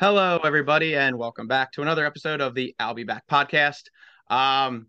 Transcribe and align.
Hello, 0.00 0.38
everybody, 0.42 0.96
and 0.96 1.18
welcome 1.18 1.46
back 1.46 1.72
to 1.72 1.82
another 1.82 2.06
episode 2.06 2.40
of 2.40 2.54
the 2.54 2.74
I'll 2.78 2.94
Be 2.94 3.04
Back 3.04 3.26
podcast. 3.30 3.82
Um, 4.30 4.86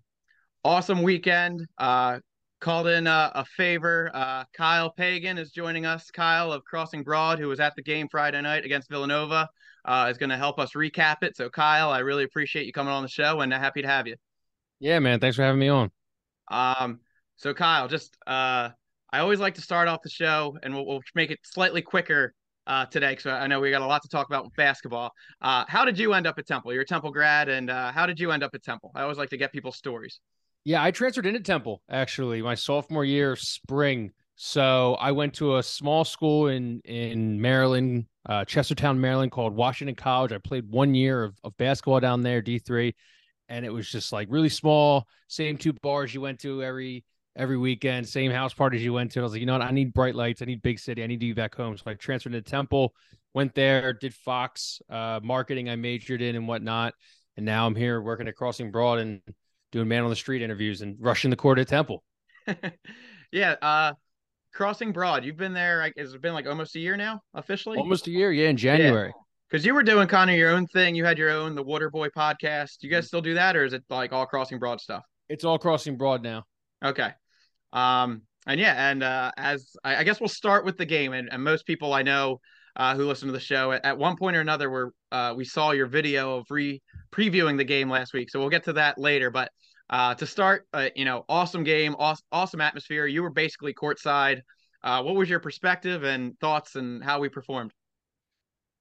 awesome 0.64 1.04
weekend. 1.04 1.68
Uh, 1.78 2.20
called 2.62 2.88
in 2.88 3.08
uh, 3.08 3.30
a 3.36 3.44
favor. 3.44 4.10
Uh, 4.14 4.46
Kyle 4.54 4.90
Pagan 4.90 5.38
is 5.38 5.52
joining 5.52 5.86
us. 5.86 6.10
Kyle 6.12 6.54
of 6.54 6.64
Crossing 6.64 7.04
Broad, 7.04 7.40
who 7.40 7.50
was 7.50 7.60
at 7.60 7.76
the 7.76 7.84
game 7.84 8.08
Friday 8.10 8.42
night 8.42 8.64
against 8.64 8.90
Villanova, 8.90 9.50
uh, 9.84 10.08
is 10.10 10.18
going 10.18 10.30
to 10.30 10.38
help 10.38 10.60
us 10.60 10.76
recap 10.78 11.24
it. 11.24 11.36
So, 11.36 11.50
Kyle, 11.50 11.90
I 11.90 12.00
really 12.00 12.24
appreciate 12.24 12.66
you 12.66 12.72
coming 12.72 12.94
on 12.94 13.04
the 13.04 13.10
show, 13.10 13.42
and 13.42 13.52
happy 13.52 13.82
to 13.82 13.90
have 13.90 14.08
you. 14.08 14.16
Yeah, 14.80 15.00
man. 15.00 15.20
Thanks 15.20 15.36
for 15.36 15.44
having 15.44 15.60
me 15.60 15.68
on. 15.68 15.92
Um, 16.50 17.02
so 17.36 17.54
Kyle, 17.54 17.90
just 17.90 18.16
uh, 18.26 18.70
I 19.12 19.20
always 19.20 19.42
like 19.42 19.56
to 19.56 19.62
start 19.62 19.90
off 19.90 20.04
the 20.04 20.10
show, 20.10 20.58
and 20.64 20.74
we'll, 20.74 20.86
we'll 20.86 21.02
make 21.16 21.32
it 21.32 21.40
slightly 21.44 21.82
quicker 21.82 22.34
uh, 22.68 22.86
today 22.86 23.12
because 23.12 23.28
I 23.28 23.48
know 23.48 23.60
we 23.60 23.72
got 23.72 23.82
a 23.82 23.86
lot 23.86 24.02
to 24.04 24.10
talk 24.10 24.28
about 24.28 24.44
with 24.44 24.56
basketball. 24.56 25.12
Uh, 25.42 25.66
how 25.68 25.86
did 25.86 25.98
you 25.98 26.14
end 26.14 26.28
up 26.28 26.38
at 26.38 26.48
Temple? 26.48 26.74
You're 26.74 26.84
a 26.84 26.86
Temple 26.86 27.12
grad, 27.12 27.50
and 27.50 27.70
uh, 27.70 27.92
how 27.92 28.06
did 28.06 28.20
you 28.20 28.32
end 28.32 28.44
up 28.44 28.52
at 28.54 28.64
Temple? 28.64 28.92
I 28.96 29.02
always 29.02 29.18
like 29.18 29.30
to 29.30 29.38
get 29.38 29.52
people's 29.52 29.78
stories. 29.78 30.20
Yeah, 30.64 30.84
I 30.84 30.92
transferred 30.92 31.26
into 31.26 31.40
Temple 31.40 31.82
actually 31.90 32.42
my 32.42 32.56
sophomore 32.56 33.06
year 33.06 33.36
spring. 33.36 34.12
So 34.36 34.96
I 34.96 35.12
went 35.12 35.36
to 35.36 35.58
a 35.58 35.64
small 35.64 36.04
school 36.04 36.48
in 36.48 36.82
in 36.86 37.40
Maryland, 37.40 38.06
uh, 38.28 38.46
Chestertown, 38.46 38.98
Maryland, 38.98 39.32
called 39.32 39.56
Washington 39.56 39.96
College. 39.96 40.32
I 40.32 40.38
played 40.38 40.68
one 40.70 40.96
year 40.96 41.24
of, 41.24 41.36
of 41.44 41.56
basketball 41.58 42.00
down 42.00 42.22
there, 42.22 42.42
D 42.42 42.58
three, 42.58 42.96
and 43.50 43.66
it 43.66 43.74
was 43.74 43.90
just 43.90 44.12
like 44.12 44.28
really 44.32 44.50
small. 44.50 45.08
Same 45.28 45.58
two 45.58 45.74
bars 45.74 46.14
you 46.14 46.22
went 46.22 46.40
to 46.42 46.64
every 46.64 47.04
every 47.36 47.58
weekend, 47.58 48.08
same 48.08 48.32
house 48.32 48.54
parties 48.54 48.84
you 48.84 48.94
went 48.94 49.12
to. 49.12 49.20
I 49.20 49.24
was 49.24 49.32
like, 49.32 49.40
you 49.40 49.46
know 49.46 49.54
what? 49.54 49.62
I 49.62 49.72
need 49.72 49.94
bright 49.94 50.16
lights. 50.16 50.42
I 50.42 50.46
need 50.46 50.62
big 50.62 50.80
city. 50.80 51.04
I 51.04 51.08
need 51.08 51.20
to 51.20 51.26
be 51.26 51.34
back 51.34 51.56
home. 51.56 51.78
So 51.78 51.84
I 51.88 51.94
transferred 51.94 52.34
to 52.34 52.42
Temple, 52.42 52.94
went 53.34 53.56
there, 53.56 53.94
did 53.94 54.14
Fox 54.14 54.82
uh, 54.90 55.20
marketing. 55.24 55.70
I 55.70 55.76
majored 55.76 56.22
in 56.22 56.36
and 56.36 56.48
whatnot, 56.48 56.94
and 57.38 57.46
now 57.46 57.66
I'm 57.66 57.76
here 57.76 58.02
working 58.02 58.28
at 58.28 58.36
Crossing 58.36 58.72
Broad 58.72 59.00
and 59.00 59.22
doing 59.72 59.88
man 59.88 60.04
on 60.04 60.10
the 60.10 60.16
street 60.16 60.42
interviews 60.42 60.82
and 60.82 60.98
rushing 61.00 61.30
the 61.30 61.38
court 61.38 61.60
at 61.60 61.68
Temple. 61.68 62.04
yeah, 63.32 63.56
uh, 63.62 63.94
Crossing 64.54 64.92
Broad. 64.92 65.24
You've 65.24 65.38
been 65.38 65.54
there. 65.54 65.80
Like, 65.80 65.94
has 65.98 66.16
been 66.18 66.34
like 66.34 66.48
almost 66.48 66.76
a 66.76 66.80
year 66.80 66.98
now 66.98 67.22
officially? 67.34 67.78
Almost 67.78 68.08
a 68.08 68.12
year. 68.12 68.32
Yeah, 68.32 68.50
in 68.50 68.58
January. 68.58 69.14
Because 69.50 69.66
you 69.66 69.74
were 69.74 69.84
doing 69.84 70.08
kind 70.08 70.30
of 70.30 70.38
your 70.38 70.52
own 70.52 70.66
thing. 70.68 70.96
You 70.96 71.04
had 71.04 71.18
your 71.18 71.30
own 71.30 71.56
the 71.56 71.64
Water 71.64 71.90
Boy 71.90 72.08
podcast. 72.08 72.80
Do 72.80 72.88
you 72.88 72.94
guys 72.94 73.08
still 73.08 73.22
do 73.22 73.34
that, 73.34 73.56
or 73.56 73.66
is 73.66 73.74
it 73.74 73.84
like 73.90 74.14
all 74.14 74.26
Crossing 74.26 74.60
Broad 74.60 74.80
stuff? 74.80 75.04
It's 75.30 75.44
all 75.44 75.58
Crossing 75.58 75.98
Broad 75.98 76.24
now. 76.24 76.46
Okay. 76.84 77.12
Um, 77.74 78.24
and 78.48 78.60
yeah, 78.60 78.90
and 78.90 79.04
uh, 79.04 79.32
as 79.38 79.76
I, 79.84 79.98
I, 79.98 80.04
guess 80.04 80.20
we'll 80.20 80.28
start 80.28 80.66
with 80.66 80.78
the 80.78 80.86
game, 80.86 81.14
and, 81.14 81.30
and 81.32 81.44
most 81.44 81.66
people 81.66 81.94
I 81.94 82.02
know 82.02 82.42
uh, 82.76 82.96
who 82.96 83.06
listen 83.06 83.28
to 83.28 83.32
the 83.34 83.40
show 83.40 83.72
at, 83.72 83.86
at 83.86 83.98
one 83.98 84.18
point 84.18 84.36
or 84.36 84.42
another, 84.42 84.70
where 84.70 84.92
uh, 85.12 85.34
we 85.36 85.46
saw 85.46 85.72
your 85.72 85.86
video 85.86 86.38
of 86.38 86.46
re 86.50 86.82
previewing 87.12 87.58
the 87.58 87.64
game 87.64 87.90
last 87.90 88.14
week, 88.14 88.30
so 88.30 88.40
we'll 88.40 88.50
get 88.50 88.64
to 88.64 88.74
that 88.74 88.98
later. 88.98 89.30
But 89.30 89.52
uh, 89.90 90.16
to 90.16 90.26
start, 90.26 90.68
uh, 90.74 90.90
you 90.96 91.06
know, 91.06 91.24
awesome 91.30 91.64
game, 91.64 91.96
awesome, 92.00 92.26
awesome 92.32 92.62
atmosphere. 92.62 93.06
You 93.06 93.22
were 93.22 93.30
basically 93.30 93.74
courtside. 93.74 94.42
Uh, 94.84 95.04
what 95.04 95.16
was 95.16 95.30
your 95.30 95.40
perspective 95.40 96.04
and 96.04 96.38
thoughts, 96.40 96.76
and 96.76 97.04
how 97.04 97.20
we 97.20 97.30
performed? 97.30 97.72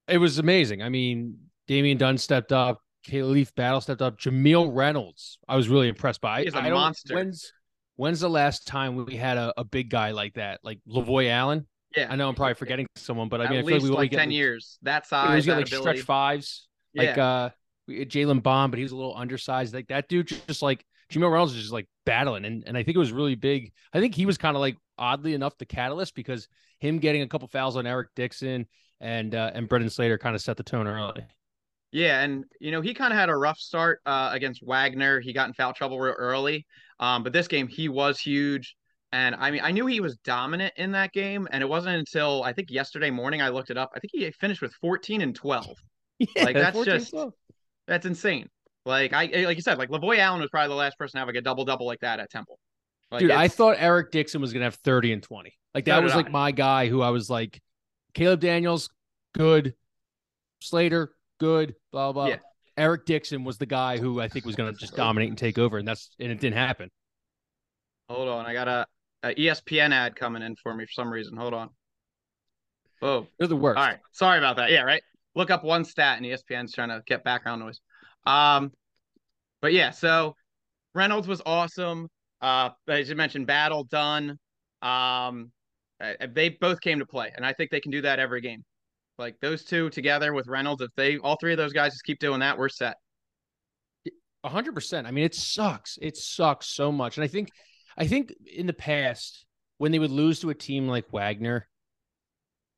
It 0.07 0.17
was 0.17 0.39
amazing. 0.39 0.81
I 0.81 0.89
mean, 0.89 1.37
Damian 1.67 1.97
Dunn 1.97 2.17
stepped 2.17 2.51
up. 2.51 2.79
Khalif 3.07 3.53
Battle 3.55 3.81
stepped 3.81 4.01
up. 4.01 4.19
Jamille 4.19 4.69
Reynolds, 4.73 5.37
I 5.47 5.55
was 5.55 5.69
really 5.69 5.87
impressed 5.87 6.21
by. 6.21 6.43
He's 6.43 6.53
a 6.55 6.61
monster. 6.61 7.15
When's 7.15 7.51
When's 8.01 8.19
the 8.19 8.31
last 8.31 8.65
time 8.65 8.95
we 9.05 9.15
had 9.15 9.37
a, 9.37 9.53
a 9.57 9.63
big 9.63 9.91
guy 9.91 10.09
like 10.09 10.33
that, 10.33 10.59
like 10.63 10.79
Lavoy 10.89 11.29
Allen? 11.29 11.67
Yeah, 11.95 12.07
I 12.09 12.15
know 12.15 12.29
I'm 12.29 12.33
probably 12.33 12.55
forgetting 12.55 12.87
someone, 12.95 13.29
but 13.29 13.41
I 13.41 13.43
mean, 13.47 13.59
At 13.59 13.65
I 13.65 13.67
feel 13.67 13.75
like 13.75 13.83
we 13.83 13.89
like 13.89 14.09
ten 14.09 14.19
like, 14.21 14.31
years. 14.31 14.79
That 14.81 15.05
size, 15.05 15.45
got 15.45 15.57
like 15.57 15.67
ability. 15.67 15.99
stretch 15.99 16.01
fives, 16.07 16.67
yeah. 16.93 17.03
like 17.03 17.17
uh, 17.19 17.49
Jalen 17.87 18.41
Bond, 18.41 18.71
but 18.71 18.79
he 18.79 18.83
was 18.83 18.91
a 18.91 18.95
little 18.95 19.15
undersized. 19.15 19.75
Like 19.75 19.89
that 19.89 20.09
dude, 20.09 20.29
just 20.47 20.63
like 20.63 20.83
Jamille 21.13 21.31
Reynolds, 21.31 21.53
is 21.53 21.61
just 21.61 21.73
like 21.73 21.87
battling, 22.03 22.43
and 22.45 22.63
and 22.65 22.75
I 22.75 22.81
think 22.81 22.95
it 22.95 22.99
was 22.99 23.11
really 23.11 23.35
big. 23.35 23.71
I 23.93 23.99
think 23.99 24.15
he 24.15 24.25
was 24.25 24.39
kind 24.39 24.57
of 24.57 24.61
like 24.61 24.77
oddly 24.97 25.35
enough 25.35 25.55
the 25.59 25.67
catalyst 25.67 26.15
because 26.15 26.47
him 26.79 26.97
getting 26.97 27.21
a 27.21 27.27
couple 27.27 27.47
fouls 27.49 27.77
on 27.77 27.85
Eric 27.85 28.07
Dixon 28.15 28.65
and 28.99 29.35
uh, 29.35 29.51
and 29.53 29.69
Brandon 29.69 29.91
Slater 29.91 30.17
kind 30.17 30.35
of 30.35 30.41
set 30.41 30.57
the 30.57 30.63
tone 30.63 30.87
early. 30.87 31.23
Yeah, 31.91 32.21
and 32.21 32.45
you 32.59 32.71
know 32.71 32.81
he 32.81 32.93
kind 32.93 33.11
of 33.11 33.19
had 33.19 33.29
a 33.29 33.35
rough 33.35 33.59
start 33.59 33.99
uh, 34.05 34.31
against 34.33 34.65
Wagner. 34.65 35.19
He 35.19 35.33
got 35.33 35.49
in 35.49 35.53
foul 35.53 35.73
trouble 35.73 35.99
real 35.99 36.15
early, 36.17 36.65
um, 37.01 37.23
but 37.23 37.33
this 37.33 37.47
game 37.47 37.67
he 37.67 37.89
was 37.89 38.19
huge. 38.19 38.75
And 39.11 39.35
I 39.35 39.51
mean, 39.51 39.61
I 39.61 39.71
knew 39.71 39.87
he 39.87 39.99
was 39.99 40.15
dominant 40.23 40.73
in 40.77 40.93
that 40.93 41.11
game, 41.11 41.47
and 41.51 41.61
it 41.61 41.67
wasn't 41.67 41.97
until 41.97 42.43
I 42.43 42.53
think 42.53 42.71
yesterday 42.71 43.09
morning 43.09 43.41
I 43.41 43.49
looked 43.49 43.69
it 43.69 43.77
up. 43.77 43.91
I 43.93 43.99
think 43.99 44.11
he 44.13 44.31
finished 44.31 44.61
with 44.61 44.73
14 44.75 45.21
and 45.21 45.35
12. 45.35 45.67
Yeah, 46.35 46.43
like 46.43 46.53
that's 46.55 46.75
14, 46.75 46.93
just 46.93 47.09
12. 47.13 47.33
that's 47.87 48.05
insane. 48.05 48.47
Like 48.85 49.11
I 49.11 49.25
like 49.43 49.57
you 49.57 49.63
said, 49.63 49.79
like 49.79 49.89
Lavoy 49.89 50.19
Allen 50.19 50.39
was 50.39 50.51
probably 50.51 50.69
the 50.69 50.75
last 50.75 50.95
person 50.99 51.13
to 51.13 51.19
have 51.21 51.27
like 51.27 51.35
a 51.35 51.41
double 51.41 51.65
double 51.65 51.87
like 51.87 52.01
that 52.01 52.19
at 52.19 52.29
Temple. 52.29 52.59
Like, 53.09 53.21
Dude, 53.21 53.31
I 53.31 53.47
thought 53.47 53.77
Eric 53.79 54.11
Dixon 54.11 54.39
was 54.39 54.53
gonna 54.53 54.65
have 54.65 54.75
30 54.75 55.13
and 55.13 55.23
20. 55.23 55.51
Like 55.73 55.85
that 55.85 56.03
was 56.03 56.13
like 56.13 56.29
my 56.29 56.51
guy 56.51 56.89
who 56.89 57.01
I 57.01 57.09
was 57.09 57.27
like, 57.27 57.59
Caleb 58.13 58.39
Daniels, 58.39 58.91
good. 59.33 59.73
Slater, 60.59 61.11
good. 61.39 61.73
Blah 61.91 62.11
blah. 62.11 62.27
Yeah. 62.27 62.37
Eric 62.77 63.05
Dixon 63.05 63.43
was 63.43 63.57
the 63.57 63.65
guy 63.65 63.97
who 63.97 64.21
I 64.21 64.27
think 64.27 64.45
was 64.45 64.55
gonna 64.55 64.73
just 64.73 64.95
dominate 64.95 65.29
and 65.29 65.37
take 65.37 65.57
over, 65.57 65.77
and 65.77 65.87
that's 65.87 66.09
and 66.19 66.31
it 66.31 66.39
didn't 66.39 66.57
happen. 66.57 66.89
Hold 68.09 68.27
on, 68.27 68.45
I 68.45 68.53
got 68.53 68.67
a, 68.67 68.85
a 69.23 69.33
ESPN 69.35 69.91
ad 69.91 70.15
coming 70.15 70.41
in 70.41 70.55
for 70.55 70.73
me 70.73 70.85
for 70.85 70.91
some 70.91 71.11
reason. 71.11 71.37
Hold 71.37 71.53
on. 71.53 71.69
Oh, 73.01 73.27
they're 73.37 73.47
the 73.47 73.55
worst. 73.55 73.77
All 73.77 73.85
right, 73.85 73.99
sorry 74.11 74.37
about 74.37 74.57
that. 74.57 74.71
Yeah, 74.71 74.81
right. 74.81 75.01
Look 75.35 75.49
up 75.49 75.63
one 75.63 75.85
stat, 75.85 76.17
and 76.17 76.25
ESPN's 76.25 76.73
trying 76.73 76.89
to 76.89 77.01
get 77.07 77.23
background 77.23 77.61
noise. 77.61 77.79
Um, 78.25 78.71
but 79.61 79.73
yeah, 79.73 79.91
so 79.91 80.35
Reynolds 80.93 81.27
was 81.27 81.41
awesome. 81.45 82.09
Uh, 82.41 82.71
as 82.87 83.09
you 83.09 83.15
mentioned, 83.15 83.47
Battle 83.47 83.83
done. 83.85 84.37
Um, 84.81 85.51
they 86.29 86.49
both 86.49 86.81
came 86.81 86.99
to 86.99 87.05
play, 87.05 87.31
and 87.35 87.45
I 87.45 87.53
think 87.53 87.71
they 87.71 87.79
can 87.79 87.91
do 87.91 88.01
that 88.01 88.19
every 88.19 88.41
game. 88.41 88.63
Like 89.21 89.39
those 89.39 89.63
two 89.63 89.89
together 89.89 90.33
with 90.33 90.47
Reynolds, 90.47 90.81
if 90.81 90.89
they 90.97 91.17
all 91.17 91.37
three 91.39 91.53
of 91.53 91.57
those 91.57 91.73
guys 91.73 91.93
just 91.93 92.03
keep 92.03 92.19
doing 92.19 92.39
that, 92.39 92.57
we're 92.57 92.69
set. 92.69 92.97
hundred 94.43 94.73
percent. 94.73 95.07
I 95.07 95.11
mean, 95.11 95.23
it 95.23 95.35
sucks. 95.35 95.97
It 96.01 96.17
sucks 96.17 96.67
so 96.67 96.91
much, 96.91 97.17
and 97.17 97.23
I 97.23 97.27
think, 97.27 97.49
I 97.97 98.07
think 98.07 98.33
in 98.51 98.67
the 98.67 98.73
past 98.73 99.45
when 99.77 99.91
they 99.91 99.99
would 99.99 100.11
lose 100.11 100.39
to 100.41 100.49
a 100.49 100.55
team 100.55 100.87
like 100.87 101.13
Wagner, 101.13 101.67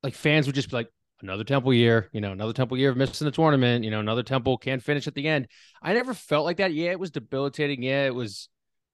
like 0.04 0.14
fans 0.14 0.46
would 0.46 0.56
just 0.56 0.70
be 0.70 0.76
like, 0.76 0.90
another 1.22 1.46
Temple 1.46 1.74
year, 1.74 2.10
you 2.12 2.22
know, 2.22 2.34
another 2.34 2.54
Temple 2.54 2.78
year 2.78 2.90
of 2.90 2.98
missing 2.98 3.26
the 3.26 3.32
tournament, 3.32 3.84
you 3.86 3.92
know, 3.92 4.02
another 4.02 4.24
Temple 4.24 4.58
can't 4.58 4.84
finish 4.84 5.08
at 5.08 5.16
the 5.16 5.28
end. 5.28 5.48
I 5.82 5.94
never 5.94 6.14
felt 6.14 6.46
like 6.46 6.58
that. 6.58 6.74
Yeah, 6.74 6.92
it 6.92 7.00
was 7.00 7.12
debilitating. 7.12 7.82
Yeah, 7.82 8.06
it 8.06 8.14
was. 8.14 8.50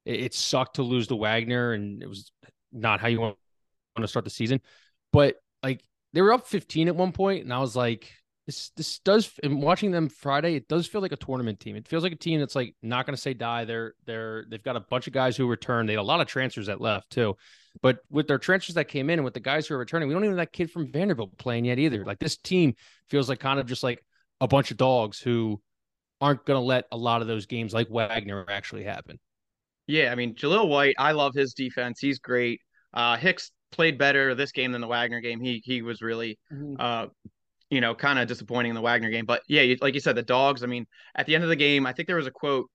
It, 0.06 0.20
it 0.22 0.34
sucked 0.34 0.76
to 0.76 0.84
lose 0.84 1.08
to 1.08 1.16
Wagner, 1.16 1.74
and 1.74 2.02
it 2.02 2.08
was 2.08 2.32
not 2.72 3.02
how 3.02 3.08
you 3.08 3.20
want, 3.20 3.38
want 3.98 4.04
to 4.04 4.08
start 4.08 4.24
the 4.24 4.32
season. 4.32 4.62
But 5.12 5.36
like 5.64 5.84
they 6.14 6.22
were 6.22 6.34
up 6.34 6.48
15 6.48 6.88
at 6.88 6.96
one 6.96 7.12
point, 7.12 7.44
and 7.44 7.54
I 7.54 7.60
was 7.60 7.76
like, 7.76 8.12
this 8.50 8.72
this 8.76 9.00
does. 9.00 9.32
And 9.44 9.62
watching 9.62 9.92
them 9.92 10.10
Friday, 10.10 10.56
it 10.56 10.68
does 10.68 10.88
feel 10.88 11.02
like 11.02 11.12
a 11.12 11.18
tournament 11.18 11.60
team. 11.60 11.76
It 11.76 11.88
feels 11.88 12.02
like 12.02 12.14
a 12.14 12.18
team 12.18 12.40
that's 12.40 12.56
like 12.56 12.74
not 12.82 13.06
going 13.06 13.16
to 13.16 13.22
say 13.22 13.36
die. 13.36 13.66
They're 13.66 13.94
they're 14.08 14.46
they've 14.50 14.64
got 14.64 14.76
a 14.76 14.80
bunch 14.80 15.06
of 15.06 15.14
guys 15.14 15.38
who 15.38 15.48
return. 15.48 15.86
They 15.86 15.94
had 15.94 16.00
a 16.00 16.04
lot 16.04 16.20
of 16.20 16.28
transfers 16.28 16.66
that 16.66 16.82
left 16.82 17.12
too, 17.12 17.38
but 17.84 18.00
with 18.10 18.28
their 18.28 18.40
transfers 18.40 18.74
that 18.76 18.88
came 18.88 19.12
in 19.12 19.20
and 19.20 19.24
with 19.24 19.36
the 19.36 19.40
guys 19.40 19.68
who 19.68 19.76
are 19.76 19.80
returning, 19.80 20.08
we 20.08 20.16
don't 20.16 20.24
even 20.24 20.38
have 20.38 20.48
that 20.48 20.54
kid 20.54 20.72
from 20.72 20.92
Vanderbilt 20.92 21.38
playing 21.38 21.66
yet 21.66 21.78
either. 21.78 22.04
Like 22.04 22.18
this 22.18 22.38
team 22.38 22.74
feels 23.08 23.30
like 23.30 23.40
kind 23.40 23.60
of 23.60 23.68
just 23.68 23.84
like 23.84 24.04
a 24.42 24.48
bunch 24.48 24.72
of 24.72 24.78
dogs 24.78 25.20
who 25.20 25.62
aren't 26.20 26.44
going 26.46 26.60
to 26.60 26.66
let 26.66 26.86
a 26.92 26.98
lot 26.98 27.22
of 27.22 27.28
those 27.28 27.46
games 27.46 27.72
like 27.72 27.90
Wagner 27.90 28.46
actually 28.50 28.84
happen. 28.84 29.20
Yeah, 29.86 30.12
I 30.12 30.16
mean 30.16 30.34
Jahlil 30.34 30.68
White, 30.68 30.96
I 30.98 31.12
love 31.12 31.36
his 31.36 31.54
defense. 31.54 32.00
He's 32.00 32.18
great. 32.18 32.62
Uh, 32.96 33.16
Hicks 33.16 33.52
played 33.72 33.98
better 33.98 34.36
this 34.36 34.52
game 34.52 34.72
than 34.72 34.82
the 34.82 34.88
Wagner 34.88 35.22
game. 35.22 35.40
He 35.40 35.62
he 35.64 35.82
was 35.82 36.02
really 36.02 36.40
mm-hmm. 36.52 36.76
uh 36.80 37.08
you 37.70 37.82
know 37.82 37.96
kind 37.96 38.20
of 38.20 38.28
disappointing 38.28 38.70
in 38.70 38.76
the 38.76 38.82
Wagner 38.82 39.10
game. 39.10 39.26
But 39.26 39.42
yeah, 39.48 39.76
like 39.82 39.94
you 39.94 40.00
said, 40.00 40.16
the 40.16 40.24
dogs. 40.24 40.64
I 40.64 40.68
mean, 40.68 40.86
at 41.16 41.26
the 41.26 41.36
end 41.36 41.44
of 41.44 41.50
the 41.50 41.56
game, 41.56 41.86
I 41.86 41.94
think 41.94 42.08
there 42.08 42.18
was 42.18 42.28
a 42.28 42.32
quote 42.32 42.70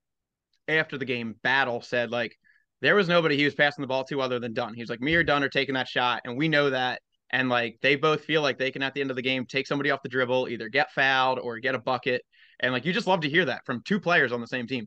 after 0.68 0.98
the 0.98 1.04
game. 1.04 1.34
Battle 1.42 1.82
said 1.82 2.10
like 2.10 2.36
there 2.80 2.94
was 2.94 3.08
nobody 3.08 3.36
he 3.36 3.44
was 3.44 3.54
passing 3.54 3.82
the 3.82 3.88
ball 3.88 4.04
to 4.04 4.20
other 4.20 4.38
than 4.38 4.54
Dunn. 4.54 4.74
He 4.74 4.82
was 4.82 4.90
like 4.90 5.00
me 5.00 5.14
or 5.14 5.24
Dunn 5.24 5.44
are 5.44 5.48
taking 5.48 5.74
that 5.74 5.88
shot, 5.88 6.22
and 6.24 6.36
we 6.36 6.48
know 6.48 6.70
that. 6.70 7.00
And 7.30 7.48
like 7.48 7.78
they 7.82 7.96
both 7.96 8.24
feel 8.24 8.42
like 8.42 8.58
they 8.58 8.70
can 8.70 8.82
at 8.82 8.94
the 8.94 9.00
end 9.00 9.10
of 9.10 9.16
the 9.16 9.22
game 9.22 9.46
take 9.46 9.66
somebody 9.66 9.90
off 9.90 10.02
the 10.02 10.08
dribble, 10.08 10.48
either 10.48 10.68
get 10.68 10.92
fouled 10.92 11.38
or 11.40 11.58
get 11.58 11.74
a 11.74 11.78
bucket. 11.78 12.22
And 12.60 12.72
like 12.72 12.84
you 12.84 12.92
just 12.92 13.06
love 13.06 13.22
to 13.22 13.28
hear 13.28 13.46
that 13.46 13.66
from 13.66 13.82
two 13.84 13.98
players 13.98 14.32
on 14.32 14.40
the 14.40 14.46
same 14.46 14.66
team. 14.66 14.86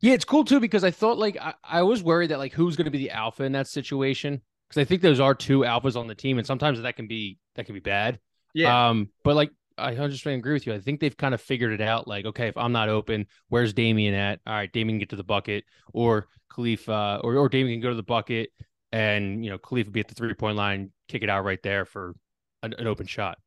Yeah, 0.00 0.12
it's 0.14 0.24
cool 0.24 0.44
too 0.44 0.60
because 0.60 0.84
I 0.84 0.90
thought 0.90 1.18
like 1.18 1.36
I, 1.38 1.54
I 1.62 1.82
was 1.82 2.02
worried 2.02 2.30
that 2.30 2.38
like 2.38 2.52
who's 2.52 2.76
going 2.76 2.84
to 2.86 2.90
be 2.90 2.98
the 2.98 3.10
alpha 3.10 3.42
in 3.42 3.52
that 3.52 3.66
situation 3.66 4.40
because 4.74 4.86
I 4.86 4.88
think 4.88 5.02
those 5.02 5.20
are 5.20 5.34
two 5.34 5.60
alphas 5.60 5.96
on 5.96 6.06
the 6.06 6.14
team, 6.14 6.38
and 6.38 6.46
sometimes 6.46 6.80
that 6.80 6.96
can 6.96 7.06
be 7.06 7.38
that 7.54 7.66
can 7.66 7.74
be 7.74 7.80
bad. 7.80 8.18
Yeah. 8.54 8.88
Um, 8.88 9.10
but 9.22 9.36
like 9.36 9.50
I 9.78 9.92
100 9.92 10.26
agree 10.26 10.52
with 10.52 10.66
you. 10.66 10.74
I 10.74 10.80
think 10.80 11.00
they've 11.00 11.16
kind 11.16 11.34
of 11.34 11.40
figured 11.40 11.72
it 11.72 11.80
out. 11.80 12.06
Like, 12.08 12.26
okay, 12.26 12.48
if 12.48 12.56
I'm 12.56 12.72
not 12.72 12.88
open, 12.88 13.26
where's 13.48 13.72
Damian 13.72 14.14
at? 14.14 14.40
All 14.46 14.54
right, 14.54 14.72
Damian 14.72 14.94
can 14.94 15.00
get 15.00 15.10
to 15.10 15.16
the 15.16 15.24
bucket, 15.24 15.64
or 15.92 16.28
Khalif, 16.52 16.88
uh, 16.88 17.20
or 17.20 17.36
or 17.36 17.48
Damian 17.48 17.76
can 17.76 17.82
go 17.82 17.90
to 17.90 17.96
the 17.96 18.02
bucket, 18.02 18.50
and 18.92 19.44
you 19.44 19.50
know 19.50 19.58
Khalif 19.58 19.84
would 19.84 19.92
be 19.92 20.00
at 20.00 20.08
the 20.08 20.14
three 20.14 20.34
point 20.34 20.56
line, 20.56 20.90
kick 21.08 21.22
it 21.22 21.30
out 21.30 21.44
right 21.44 21.62
there 21.62 21.84
for 21.84 22.14
an, 22.62 22.74
an 22.78 22.86
open 22.86 23.06
shot. 23.06 23.38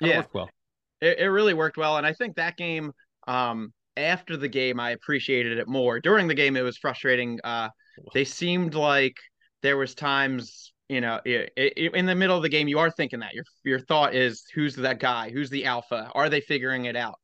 yeah. 0.00 0.24
well. 0.32 0.50
it, 1.00 1.18
it 1.18 1.26
really 1.26 1.54
worked 1.54 1.76
well. 1.76 1.96
And 1.96 2.06
I 2.06 2.12
think 2.12 2.36
that 2.36 2.56
game, 2.56 2.92
um, 3.26 3.72
after 3.96 4.36
the 4.36 4.48
game, 4.48 4.78
I 4.78 4.90
appreciated 4.90 5.58
it 5.58 5.68
more. 5.68 6.00
During 6.00 6.28
the 6.28 6.34
game, 6.34 6.56
it 6.56 6.62
was 6.62 6.76
frustrating. 6.76 7.38
Uh, 7.42 7.70
they 8.12 8.24
seemed 8.24 8.74
like 8.74 9.16
there 9.66 9.76
was 9.76 9.94
times, 9.94 10.72
you 10.88 11.00
know, 11.00 11.20
it, 11.24 11.52
it, 11.56 11.94
in 11.94 12.06
the 12.06 12.14
middle 12.14 12.36
of 12.36 12.42
the 12.42 12.48
game, 12.48 12.68
you 12.68 12.78
are 12.78 12.90
thinking 12.90 13.20
that 13.20 13.34
your 13.34 13.44
your 13.64 13.80
thought 13.80 14.14
is, 14.14 14.44
who's 14.54 14.76
that 14.76 15.00
guy? 15.00 15.30
Who's 15.30 15.50
the 15.50 15.64
alpha? 15.64 16.10
Are 16.14 16.28
they 16.28 16.40
figuring 16.40 16.84
it 16.84 16.94
out? 16.96 17.18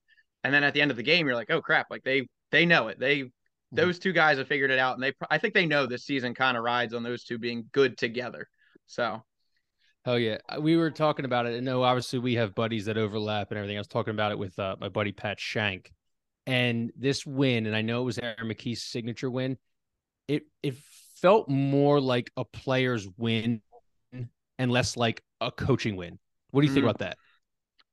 And 0.45 0.53
then 0.53 0.65
at 0.65 0.75
the 0.75 0.83
end 0.83 0.91
of 0.91 0.97
the 0.97 1.03
game, 1.05 1.27
you're 1.27 1.37
like, 1.37 1.51
oh 1.51 1.63
crap! 1.63 1.87
Like 1.91 2.03
they 2.03 2.27
they 2.51 2.67
know 2.67 2.89
it. 2.89 2.99
They 2.99 3.21
mm-hmm. 3.21 3.29
those 3.77 3.99
two 3.99 4.13
guys 4.13 4.39
have 4.39 4.49
figured 4.49 4.73
it 4.73 4.79
out, 4.79 4.95
and 4.95 5.03
they 5.03 5.13
I 5.31 5.39
think 5.39 5.55
they 5.55 5.67
know 5.67 5.87
this 5.87 6.05
season 6.05 6.35
kind 6.35 6.57
of 6.57 6.65
rides 6.65 6.95
on 6.95 7.03
those 7.03 7.25
two 7.25 7.39
being 7.39 7.69
good 7.73 7.97
together. 7.97 8.49
So 8.87 9.23
Oh 10.05 10.17
yeah, 10.17 10.39
uh, 10.49 10.61
we 10.61 10.77
were 10.77 10.91
talking 10.91 11.25
about 11.25 11.47
it. 11.47 11.55
And 11.55 11.65
no, 11.65 11.83
obviously 11.83 12.19
we 12.19 12.35
have 12.35 12.55
buddies 12.55 12.87
that 12.87 12.99
overlap 12.99 13.51
and 13.51 13.59
everything. 13.59 13.77
I 13.77 13.81
was 13.81 13.87
talking 13.87 14.13
about 14.13 14.33
it 14.33 14.39
with 14.39 14.59
uh, 14.59 14.77
my 14.81 14.89
buddy 14.89 15.13
Pat 15.13 15.39
Shank, 15.39 15.93
and 16.47 16.91
this 16.97 17.25
win, 17.25 17.67
and 17.67 17.77
I 17.77 17.83
know 17.83 18.03
it 18.03 18.07
was 18.07 18.19
Aaron 18.19 18.49
McKie's 18.49 18.83
signature 18.83 19.31
win. 19.31 19.59
It 20.27 20.43
it 20.63 20.75
felt 21.23 21.49
more 21.49 22.01
like 22.01 22.31
a 22.37 22.45
player's 22.45 23.09
win 23.17 23.63
and 24.59 24.71
less 24.71 24.97
like 24.97 25.23
a 25.41 25.51
coaching 25.51 25.97
win. 25.97 26.19
What 26.51 26.61
do 26.61 26.67
you 26.67 26.75
think 26.75 26.85
mm. 26.85 26.91
about 26.91 26.99
that? 26.99 27.17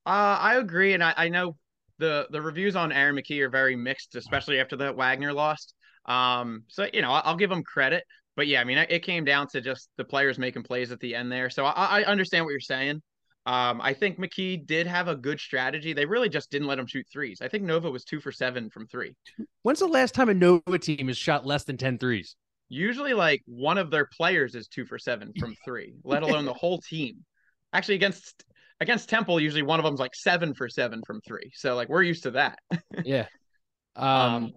Uh, 0.05 0.37
I 0.41 0.55
agree, 0.55 0.93
and 0.93 1.03
I, 1.03 1.13
I 1.15 1.29
know 1.29 1.55
the 1.99 2.27
the 2.31 2.41
reviews 2.41 2.75
on 2.75 2.91
Aaron 2.91 3.15
McKie 3.15 3.41
are 3.41 3.49
very 3.49 3.75
mixed, 3.75 4.15
especially 4.15 4.59
after 4.59 4.75
the 4.75 4.91
Wagner 4.91 5.31
lost. 5.31 5.73
Um, 6.05 6.63
so 6.67 6.87
you 6.91 7.01
know, 7.01 7.11
I'll 7.11 7.37
give 7.37 7.51
him 7.51 7.63
credit 7.63 8.03
but 8.39 8.47
yeah, 8.47 8.61
I 8.61 8.63
mean, 8.63 8.77
it 8.77 9.03
came 9.03 9.25
down 9.25 9.47
to 9.49 9.59
just 9.59 9.89
the 9.97 10.05
players 10.05 10.39
making 10.39 10.63
plays 10.63 10.93
at 10.93 11.01
the 11.01 11.13
end 11.13 11.29
there. 11.29 11.49
So 11.49 11.65
I, 11.65 11.99
I 11.99 12.03
understand 12.05 12.45
what 12.45 12.51
you're 12.51 12.61
saying. 12.61 13.01
Um, 13.45 13.81
I 13.81 13.93
think 13.93 14.17
McKie 14.17 14.65
did 14.65 14.87
have 14.87 15.09
a 15.09 15.15
good 15.17 15.41
strategy. 15.41 15.91
They 15.91 16.05
really 16.05 16.29
just 16.29 16.49
didn't 16.49 16.69
let 16.69 16.79
him 16.79 16.87
shoot 16.87 17.05
threes. 17.11 17.39
I 17.41 17.49
think 17.49 17.65
Nova 17.65 17.91
was 17.91 18.05
two 18.05 18.21
for 18.21 18.31
seven 18.31 18.69
from 18.69 18.87
three. 18.87 19.13
When's 19.63 19.79
the 19.79 19.87
last 19.87 20.15
time 20.15 20.29
a 20.29 20.33
Nova 20.33 20.79
team 20.79 21.07
has 21.07 21.17
shot 21.17 21.45
less 21.45 21.65
than 21.65 21.75
10 21.75 21.97
threes? 21.97 22.37
Usually, 22.69 23.13
like 23.13 23.41
one 23.45 23.77
of 23.77 23.91
their 23.91 24.05
players 24.05 24.55
is 24.55 24.67
two 24.67 24.85
for 24.85 24.97
seven 24.97 25.33
from 25.39 25.55
three, 25.65 25.95
let 26.03 26.23
alone 26.23 26.45
the 26.45 26.53
whole 26.53 26.79
team. 26.79 27.25
Actually, 27.73 27.95
against 27.95 28.43
against 28.79 29.09
Temple, 29.09 29.39
usually 29.39 29.63
one 29.63 29.79
of 29.79 29.85
them's 29.85 29.99
like 29.99 30.15
seven 30.15 30.53
for 30.53 30.69
seven 30.69 31.01
from 31.05 31.21
three. 31.21 31.51
So 31.53 31.75
like 31.75 31.89
we're 31.89 32.03
used 32.03 32.23
to 32.23 32.31
that. 32.31 32.59
yeah. 33.03 33.25
Um, 33.95 34.09
um, 34.09 34.53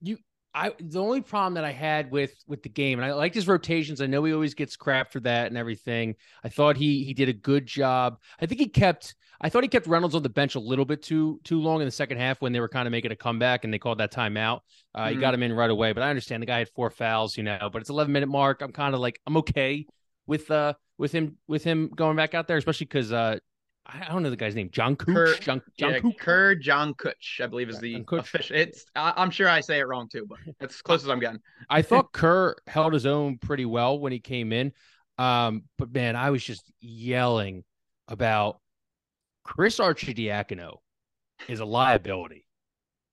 you 0.00 0.18
I 0.54 0.72
the 0.78 1.00
only 1.00 1.20
problem 1.20 1.54
that 1.54 1.64
I 1.64 1.72
had 1.72 2.10
with 2.12 2.32
with 2.46 2.62
the 2.62 2.68
game, 2.68 2.98
and 2.98 3.06
I 3.06 3.12
like 3.12 3.34
his 3.34 3.48
rotations. 3.48 4.00
I 4.00 4.06
know 4.06 4.22
he 4.22 4.32
always 4.32 4.54
gets 4.54 4.76
crap 4.76 5.10
for 5.10 5.20
that 5.20 5.48
and 5.48 5.58
everything. 5.58 6.14
I 6.44 6.48
thought 6.48 6.76
he 6.76 7.02
he 7.04 7.12
did 7.12 7.28
a 7.28 7.32
good 7.32 7.66
job. 7.66 8.18
I 8.40 8.46
think 8.46 8.60
he 8.60 8.68
kept. 8.68 9.14
I 9.44 9.50
thought 9.50 9.62
he 9.62 9.68
kept 9.68 9.86
Reynolds 9.86 10.14
on 10.14 10.22
the 10.22 10.30
bench 10.30 10.54
a 10.54 10.58
little 10.58 10.86
bit 10.86 11.02
too 11.02 11.38
too 11.44 11.60
long 11.60 11.82
in 11.82 11.86
the 11.86 11.92
second 11.92 12.16
half 12.16 12.40
when 12.40 12.52
they 12.52 12.60
were 12.60 12.68
kind 12.68 12.88
of 12.88 12.92
making 12.92 13.12
a 13.12 13.16
comeback 13.16 13.64
and 13.64 13.72
they 13.72 13.78
called 13.78 13.98
that 13.98 14.10
timeout. 14.10 14.60
Uh, 14.94 15.02
mm-hmm. 15.02 15.14
He 15.14 15.20
got 15.20 15.34
him 15.34 15.42
in 15.42 15.52
right 15.52 15.68
away, 15.68 15.92
but 15.92 16.02
I 16.02 16.08
understand 16.08 16.42
the 16.42 16.46
guy 16.46 16.60
had 16.60 16.70
four 16.70 16.88
fouls, 16.88 17.36
you 17.36 17.42
know. 17.42 17.68
But 17.70 17.82
it's 17.82 17.90
11 17.90 18.10
minute 18.10 18.30
mark. 18.30 18.62
I'm 18.62 18.72
kind 18.72 18.94
of 18.94 19.02
like 19.02 19.20
I'm 19.26 19.36
okay 19.36 19.86
with 20.26 20.50
uh 20.50 20.72
with 20.96 21.12
him 21.12 21.36
with 21.46 21.62
him 21.62 21.90
going 21.94 22.16
back 22.16 22.32
out 22.32 22.48
there, 22.48 22.56
especially 22.56 22.86
because 22.86 23.12
uh 23.12 23.38
I 23.86 24.06
don't 24.08 24.22
know 24.22 24.30
the 24.30 24.36
guy's 24.36 24.54
name. 24.54 24.70
John 24.72 24.96
Cooch. 24.96 25.14
Kerr, 25.14 25.34
John, 25.34 25.62
John 25.78 25.92
yeah, 25.92 26.00
Cooch? 26.00 26.16
Kerr 26.18 26.54
John 26.54 26.94
Cooch, 26.94 27.40
I 27.42 27.46
believe 27.46 27.68
is 27.68 27.80
the 27.80 28.02
official. 28.12 28.56
It's 28.56 28.86
I, 28.96 29.22
am 29.22 29.30
sure 29.30 29.46
I 29.46 29.60
say 29.60 29.78
it 29.78 29.86
wrong 29.86 30.08
too, 30.08 30.24
but 30.26 30.38
it's 30.60 30.76
as 30.76 30.82
close 30.82 31.02
as 31.02 31.10
I'm 31.10 31.20
getting. 31.20 31.40
I 31.68 31.82
thought 31.82 32.12
Kerr 32.12 32.56
held 32.66 32.94
his 32.94 33.04
own 33.04 33.36
pretty 33.36 33.66
well 33.66 33.98
when 33.98 34.10
he 34.10 34.20
came 34.20 34.54
in. 34.54 34.72
Um, 35.18 35.64
but 35.76 35.92
man, 35.92 36.16
I 36.16 36.30
was 36.30 36.42
just 36.42 36.72
yelling 36.80 37.62
about 38.08 38.58
Chris 39.44 39.78
Arcidiacono 39.78 40.78
is 41.48 41.60
a 41.60 41.64
liability. 41.64 42.46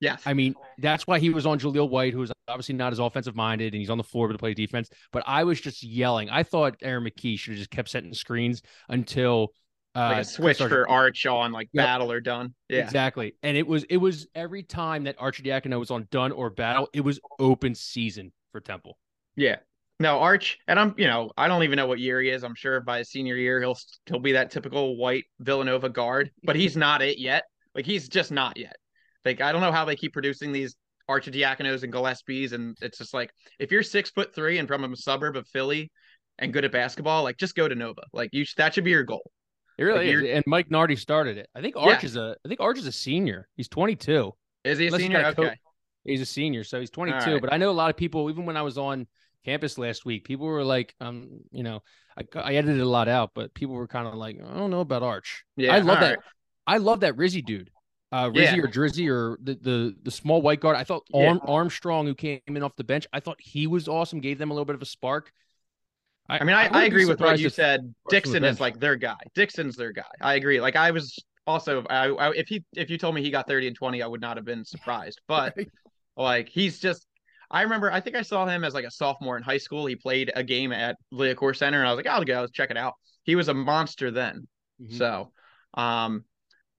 Yes. 0.00 0.22
I 0.26 0.34
mean, 0.34 0.56
that's 0.78 1.06
why 1.06 1.20
he 1.20 1.30
was 1.30 1.46
on 1.46 1.60
Jahlil 1.60 1.88
White, 1.88 2.12
who's 2.12 2.32
obviously 2.48 2.74
not 2.74 2.92
as 2.92 2.98
offensive 2.98 3.36
minded 3.36 3.72
and 3.72 3.80
he's 3.80 3.90
on 3.90 3.98
the 3.98 4.04
floor 4.04 4.26
to 4.26 4.36
play 4.36 4.52
defense. 4.52 4.90
But 5.12 5.22
I 5.26 5.44
was 5.44 5.60
just 5.60 5.84
yelling. 5.84 6.28
I 6.28 6.42
thought 6.42 6.76
Aaron 6.82 7.04
McKie 7.04 7.38
should 7.38 7.52
have 7.52 7.58
just 7.58 7.70
kept 7.70 7.88
setting 7.88 8.12
screens 8.12 8.62
until 8.88 9.52
like 9.94 10.16
a 10.16 10.20
uh, 10.20 10.24
switch 10.24 10.58
for 10.58 10.88
Arch 10.88 11.26
on 11.26 11.52
like 11.52 11.68
yep. 11.72 11.84
battle 11.84 12.10
or 12.10 12.20
done. 12.20 12.54
Yeah, 12.68 12.80
exactly. 12.80 13.36
And 13.42 13.56
it 13.56 13.66
was 13.66 13.84
it 13.84 13.98
was 13.98 14.26
every 14.34 14.62
time 14.62 15.04
that 15.04 15.18
Arcidiacono 15.18 15.78
was 15.78 15.90
on 15.90 16.08
done 16.10 16.32
or 16.32 16.50
battle, 16.50 16.88
it 16.92 17.02
was 17.02 17.20
open 17.38 17.74
season 17.74 18.32
for 18.50 18.60
Temple. 18.60 18.98
Yeah. 19.36 19.56
No, 20.02 20.18
Arch, 20.18 20.58
and 20.66 20.80
I'm 20.80 20.94
you 20.98 21.06
know 21.06 21.30
I 21.36 21.46
don't 21.46 21.62
even 21.62 21.76
know 21.76 21.86
what 21.86 22.00
year 22.00 22.20
he 22.20 22.28
is. 22.28 22.42
I'm 22.42 22.56
sure 22.56 22.80
by 22.80 22.98
his 22.98 23.10
senior 23.10 23.36
year 23.36 23.60
he'll 23.60 23.78
he'll 24.06 24.18
be 24.18 24.32
that 24.32 24.50
typical 24.50 24.96
white 24.96 25.26
Villanova 25.38 25.88
guard, 25.88 26.32
but 26.42 26.56
he's 26.56 26.76
not 26.76 27.02
it 27.02 27.20
yet. 27.20 27.44
Like 27.72 27.86
he's 27.86 28.08
just 28.08 28.32
not 28.32 28.56
yet. 28.56 28.74
Like 29.24 29.40
I 29.40 29.52
don't 29.52 29.60
know 29.60 29.70
how 29.70 29.84
they 29.84 29.94
keep 29.94 30.12
producing 30.12 30.50
these 30.50 30.74
Arcidiaconos 31.08 31.84
and 31.84 31.92
Gillespies, 31.92 32.52
and 32.52 32.76
it's 32.82 32.98
just 32.98 33.14
like 33.14 33.30
if 33.60 33.70
you're 33.70 33.84
six 33.84 34.10
foot 34.10 34.34
three 34.34 34.58
and 34.58 34.66
from 34.66 34.82
a 34.92 34.96
suburb 34.96 35.36
of 35.36 35.46
Philly 35.46 35.92
and 36.36 36.52
good 36.52 36.64
at 36.64 36.72
basketball, 36.72 37.22
like 37.22 37.36
just 37.36 37.54
go 37.54 37.68
to 37.68 37.74
Nova. 37.76 38.02
Like 38.12 38.30
you 38.32 38.44
that 38.56 38.74
should 38.74 38.84
be 38.84 38.90
your 38.90 39.04
goal. 39.04 39.30
It 39.78 39.84
really 39.84 40.12
like 40.12 40.24
is. 40.24 40.36
And 40.36 40.44
Mike 40.48 40.68
Nardi 40.68 40.96
started 40.96 41.38
it. 41.38 41.48
I 41.54 41.60
think 41.60 41.76
Arch 41.76 42.02
yeah. 42.02 42.06
is 42.06 42.16
a 42.16 42.34
I 42.44 42.48
think 42.48 42.60
Arch 42.60 42.78
is 42.78 42.88
a 42.88 42.92
senior. 42.92 43.46
He's 43.54 43.68
22. 43.68 44.32
Is 44.64 44.78
he 44.78 44.84
a 44.84 44.88
Unless 44.88 45.00
senior? 45.00 45.26
Okay. 45.26 45.54
he's 46.02 46.20
a 46.20 46.26
senior, 46.26 46.64
so 46.64 46.80
he's 46.80 46.90
22. 46.90 47.34
Right. 47.34 47.40
But 47.40 47.52
I 47.52 47.56
know 47.56 47.70
a 47.70 47.72
lot 47.72 47.90
of 47.90 47.96
people, 47.96 48.28
even 48.30 48.46
when 48.46 48.56
I 48.56 48.62
was 48.62 48.78
on 48.78 49.06
campus 49.44 49.78
last 49.78 50.04
week, 50.04 50.24
people 50.24 50.46
were 50.46 50.64
like, 50.64 50.94
um, 51.00 51.40
you 51.50 51.62
know, 51.62 51.82
I, 52.16 52.24
I 52.38 52.54
edited 52.54 52.80
a 52.80 52.88
lot 52.88 53.08
out, 53.08 53.30
but 53.34 53.54
people 53.54 53.74
were 53.74 53.88
kind 53.88 54.06
of 54.06 54.14
like, 54.14 54.38
I 54.42 54.56
don't 54.56 54.70
know 54.70 54.80
about 54.80 55.02
Arch. 55.02 55.44
Yeah, 55.56 55.74
I 55.74 55.78
love 55.78 56.00
that. 56.00 56.10
Right. 56.10 56.18
I 56.66 56.76
love 56.78 57.00
that 57.00 57.16
Rizzy 57.16 57.44
dude. 57.44 57.70
Uh, 58.12 58.28
Rizzy 58.28 58.56
yeah. 58.56 58.62
or 58.62 58.68
Drizzy 58.68 59.10
or 59.10 59.38
the, 59.42 59.54
the 59.54 59.96
the 60.02 60.10
small 60.10 60.42
white 60.42 60.60
guard. 60.60 60.76
I 60.76 60.84
thought 60.84 61.06
Arm, 61.14 61.40
yeah. 61.42 61.50
Armstrong, 61.50 62.06
who 62.06 62.14
came 62.14 62.40
in 62.46 62.62
off 62.62 62.76
the 62.76 62.84
bench, 62.84 63.06
I 63.12 63.20
thought 63.20 63.38
he 63.40 63.66
was 63.66 63.88
awesome. 63.88 64.20
Gave 64.20 64.38
them 64.38 64.50
a 64.50 64.54
little 64.54 64.66
bit 64.66 64.74
of 64.74 64.82
a 64.82 64.86
spark. 64.86 65.32
I, 66.28 66.38
I 66.38 66.44
mean, 66.44 66.54
I, 66.54 66.66
I, 66.66 66.82
I 66.82 66.84
agree 66.84 67.06
with 67.06 67.20
what 67.20 67.38
you 67.38 67.48
said. 67.48 67.94
Dixon 68.10 68.44
is 68.44 68.60
like 68.60 68.78
their 68.78 68.96
guy. 68.96 69.16
Dixon's 69.34 69.76
their 69.76 69.92
guy. 69.92 70.02
I 70.20 70.34
agree. 70.34 70.60
Like 70.60 70.76
I 70.76 70.90
was 70.90 71.18
also, 71.46 71.84
I, 71.88 72.10
I, 72.10 72.32
if 72.32 72.48
he 72.48 72.62
if 72.76 72.90
you 72.90 72.98
told 72.98 73.14
me 73.14 73.22
he 73.22 73.30
got 73.30 73.48
thirty 73.48 73.66
and 73.66 73.74
twenty, 73.74 74.02
I 74.02 74.06
would 74.06 74.20
not 74.20 74.36
have 74.36 74.44
been 74.44 74.64
surprised. 74.64 75.20
But 75.26 75.56
like 76.16 76.48
he's 76.48 76.78
just. 76.78 77.06
I 77.52 77.62
remember. 77.62 77.92
I 77.92 78.00
think 78.00 78.16
I 78.16 78.22
saw 78.22 78.46
him 78.46 78.64
as 78.64 78.72
like 78.72 78.86
a 78.86 78.90
sophomore 78.90 79.36
in 79.36 79.42
high 79.42 79.58
school. 79.58 79.84
He 79.84 79.94
played 79.94 80.32
a 80.34 80.42
game 80.42 80.72
at 80.72 80.96
Liacouras 81.12 81.56
Center, 81.56 81.78
and 81.78 81.86
I 81.86 81.92
was 81.92 81.98
like, 81.98 82.06
I'll 82.06 82.24
go 82.24 82.46
check 82.46 82.70
it 82.70 82.78
out. 82.78 82.94
He 83.24 83.36
was 83.36 83.48
a 83.48 83.54
monster 83.54 84.10
then. 84.10 84.48
Mm-hmm. 84.82 84.96
So, 84.96 85.32
um, 85.74 86.24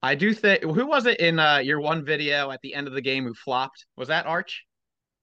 I 0.02 0.16
do 0.16 0.34
think 0.34 0.62
who 0.62 0.86
was 0.86 1.06
it 1.06 1.20
in 1.20 1.38
uh, 1.38 1.58
your 1.58 1.80
one 1.80 2.04
video 2.04 2.50
at 2.50 2.60
the 2.62 2.74
end 2.74 2.88
of 2.88 2.92
the 2.92 3.00
game 3.00 3.24
who 3.24 3.34
flopped? 3.34 3.86
Was 3.96 4.08
that 4.08 4.26
Arch? 4.26 4.64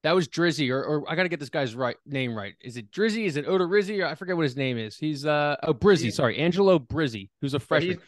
That 0.03 0.15
was 0.15 0.27
Drizzy, 0.27 0.71
or, 0.71 0.83
or 0.83 1.11
I 1.11 1.15
got 1.15 1.23
to 1.23 1.29
get 1.29 1.39
this 1.39 1.49
guy's 1.49 1.75
right 1.75 1.97
name 2.07 2.33
right. 2.33 2.55
Is 2.61 2.77
it 2.77 2.89
Drizzy? 2.89 3.25
Is 3.25 3.37
it 3.37 3.45
Oda 3.45 3.65
Rizzi? 3.65 4.01
Or 4.01 4.07
I 4.07 4.15
forget 4.15 4.35
what 4.35 4.43
his 4.43 4.55
name 4.55 4.77
is. 4.77 4.97
He's 4.97 5.25
uh 5.25 5.57
oh 5.63 5.73
Brizzi, 5.73 6.05
yeah. 6.05 6.11
sorry, 6.11 6.37
Angelo 6.37 6.79
Brizzi, 6.79 7.29
who's 7.41 7.53
a 7.53 7.59
freshman. 7.59 7.99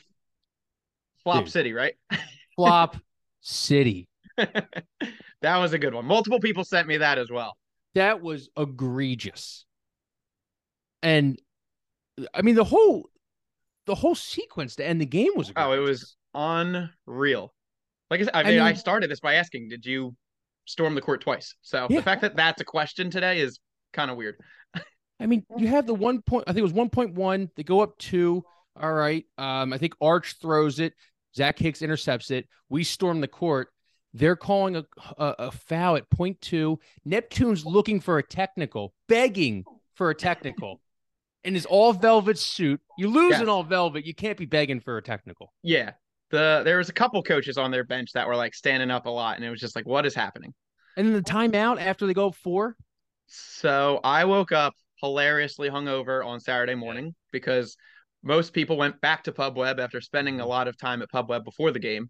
Flop 1.23 1.43
Dude. 1.43 1.53
City, 1.53 1.73
right? 1.73 1.93
Flop 2.55 2.97
City. 3.41 4.07
that 5.41 5.57
was 5.57 5.73
a 5.73 5.79
good 5.79 5.93
one. 5.93 6.05
Multiple 6.05 6.39
people 6.39 6.63
sent 6.63 6.87
me 6.87 6.97
that 6.97 7.17
as 7.17 7.29
well. 7.29 7.55
That 7.95 8.21
was 8.21 8.49
egregious. 8.57 9.65
And 11.01 11.39
I 12.33 12.41
mean 12.41 12.55
the 12.55 12.63
whole 12.63 13.09
the 13.85 13.95
whole 13.95 14.15
sequence 14.15 14.75
to 14.77 14.87
end 14.87 15.01
the 15.01 15.05
game 15.05 15.31
was 15.35 15.49
egregious. 15.49 15.69
oh, 15.69 15.73
it 15.73 15.79
was 15.79 16.15
unreal. 16.33 17.53
Like 18.09 18.21
I 18.21 18.23
said, 18.23 18.31
I 18.33 18.43
mean, 18.43 18.47
I, 18.47 18.51
mean, 18.51 18.61
I 18.61 18.73
started 18.73 19.09
this 19.09 19.19
by 19.19 19.35
asking, 19.35 19.69
did 19.69 19.85
you 19.85 20.15
storm 20.65 20.95
the 20.95 21.01
court 21.01 21.21
twice. 21.21 21.55
So 21.61 21.87
yeah. 21.89 21.97
the 21.97 22.03
fact 22.03 22.21
that 22.21 22.35
that's 22.35 22.61
a 22.61 22.65
question 22.65 23.09
today 23.09 23.39
is 23.39 23.59
kind 23.91 24.09
of 24.11 24.17
weird. 24.17 24.35
I 25.19 25.25
mean, 25.25 25.45
you 25.57 25.67
have 25.67 25.85
the 25.85 25.93
one 25.93 26.21
point. 26.21 26.45
I 26.47 26.51
think 26.51 26.59
it 26.59 26.63
was 26.63 26.73
one 26.73 26.89
point 26.89 27.13
one. 27.13 27.49
They 27.55 27.63
go 27.63 27.81
up 27.81 27.97
two. 27.97 28.43
All 28.79 28.93
right. 28.93 29.25
Um, 29.37 29.71
I 29.71 29.77
think 29.77 29.93
Arch 30.01 30.35
throws 30.41 30.79
it. 30.79 30.93
Zach 31.35 31.57
Hicks 31.57 31.81
intercepts 31.81 32.31
it. 32.31 32.47
We 32.69 32.83
storm 32.83 33.21
the 33.21 33.27
court. 33.27 33.69
They're 34.13 34.35
calling 34.35 34.75
a, 34.75 34.85
a, 35.17 35.35
a 35.39 35.51
foul 35.51 35.95
at 35.95 36.09
point 36.09 36.39
two. 36.41 36.79
Neptune's 37.05 37.65
looking 37.65 37.99
for 37.99 38.17
a 38.17 38.23
technical, 38.23 38.93
begging 39.07 39.63
for 39.95 40.09
a 40.09 40.15
technical. 40.15 40.81
in 41.43 41.55
his 41.55 41.65
all 41.65 41.93
velvet 41.93 42.37
suit. 42.37 42.79
You 42.97 43.09
lose 43.09 43.31
yes. 43.31 43.41
in 43.41 43.49
all 43.49 43.63
velvet. 43.63 44.05
You 44.05 44.13
can't 44.13 44.37
be 44.37 44.45
begging 44.45 44.79
for 44.79 44.97
a 44.97 45.01
technical. 45.01 45.51
Yeah 45.63 45.91
the 46.33 46.63
there 46.65 46.79
was 46.79 46.89
a 46.89 46.93
couple 46.93 47.21
coaches 47.21 47.57
on 47.57 47.69
their 47.71 47.83
bench 47.83 48.11
that 48.13 48.27
were 48.27 48.35
like 48.35 48.55
standing 48.55 48.91
up 48.91 49.05
a 49.05 49.09
lot, 49.09 49.37
and 49.37 49.45
it 49.45 49.49
was 49.51 49.59
just 49.59 49.75
like, 49.75 49.85
what 49.85 50.05
is 50.05 50.15
happening? 50.15 50.53
And 50.97 51.07
then 51.07 51.13
the 51.13 51.21
timeout 51.21 51.79
after 51.79 52.05
they 52.07 52.13
go 52.13 52.31
four. 52.31 52.75
So 53.27 53.99
I 54.03 54.25
woke 54.25 54.51
up 54.51 54.73
hilariously 55.01 55.69
hungover 55.69 56.25
on 56.25 56.39
Saturday 56.39 56.75
morning 56.75 57.13
because 57.31 57.77
most 58.23 58.51
people 58.51 58.77
went 58.77 58.99
back 58.99 59.23
to 59.25 59.31
Pub 59.31 59.55
Webb 59.55 59.79
after 59.79 60.01
spending 60.01 60.39
a 60.39 60.45
lot 60.45 60.67
of 60.67 60.75
time 60.75 61.01
at 61.03 61.09
Pub 61.09 61.29
Webb 61.29 61.43
before 61.43 61.71
the 61.71 61.79
game. 61.79 62.09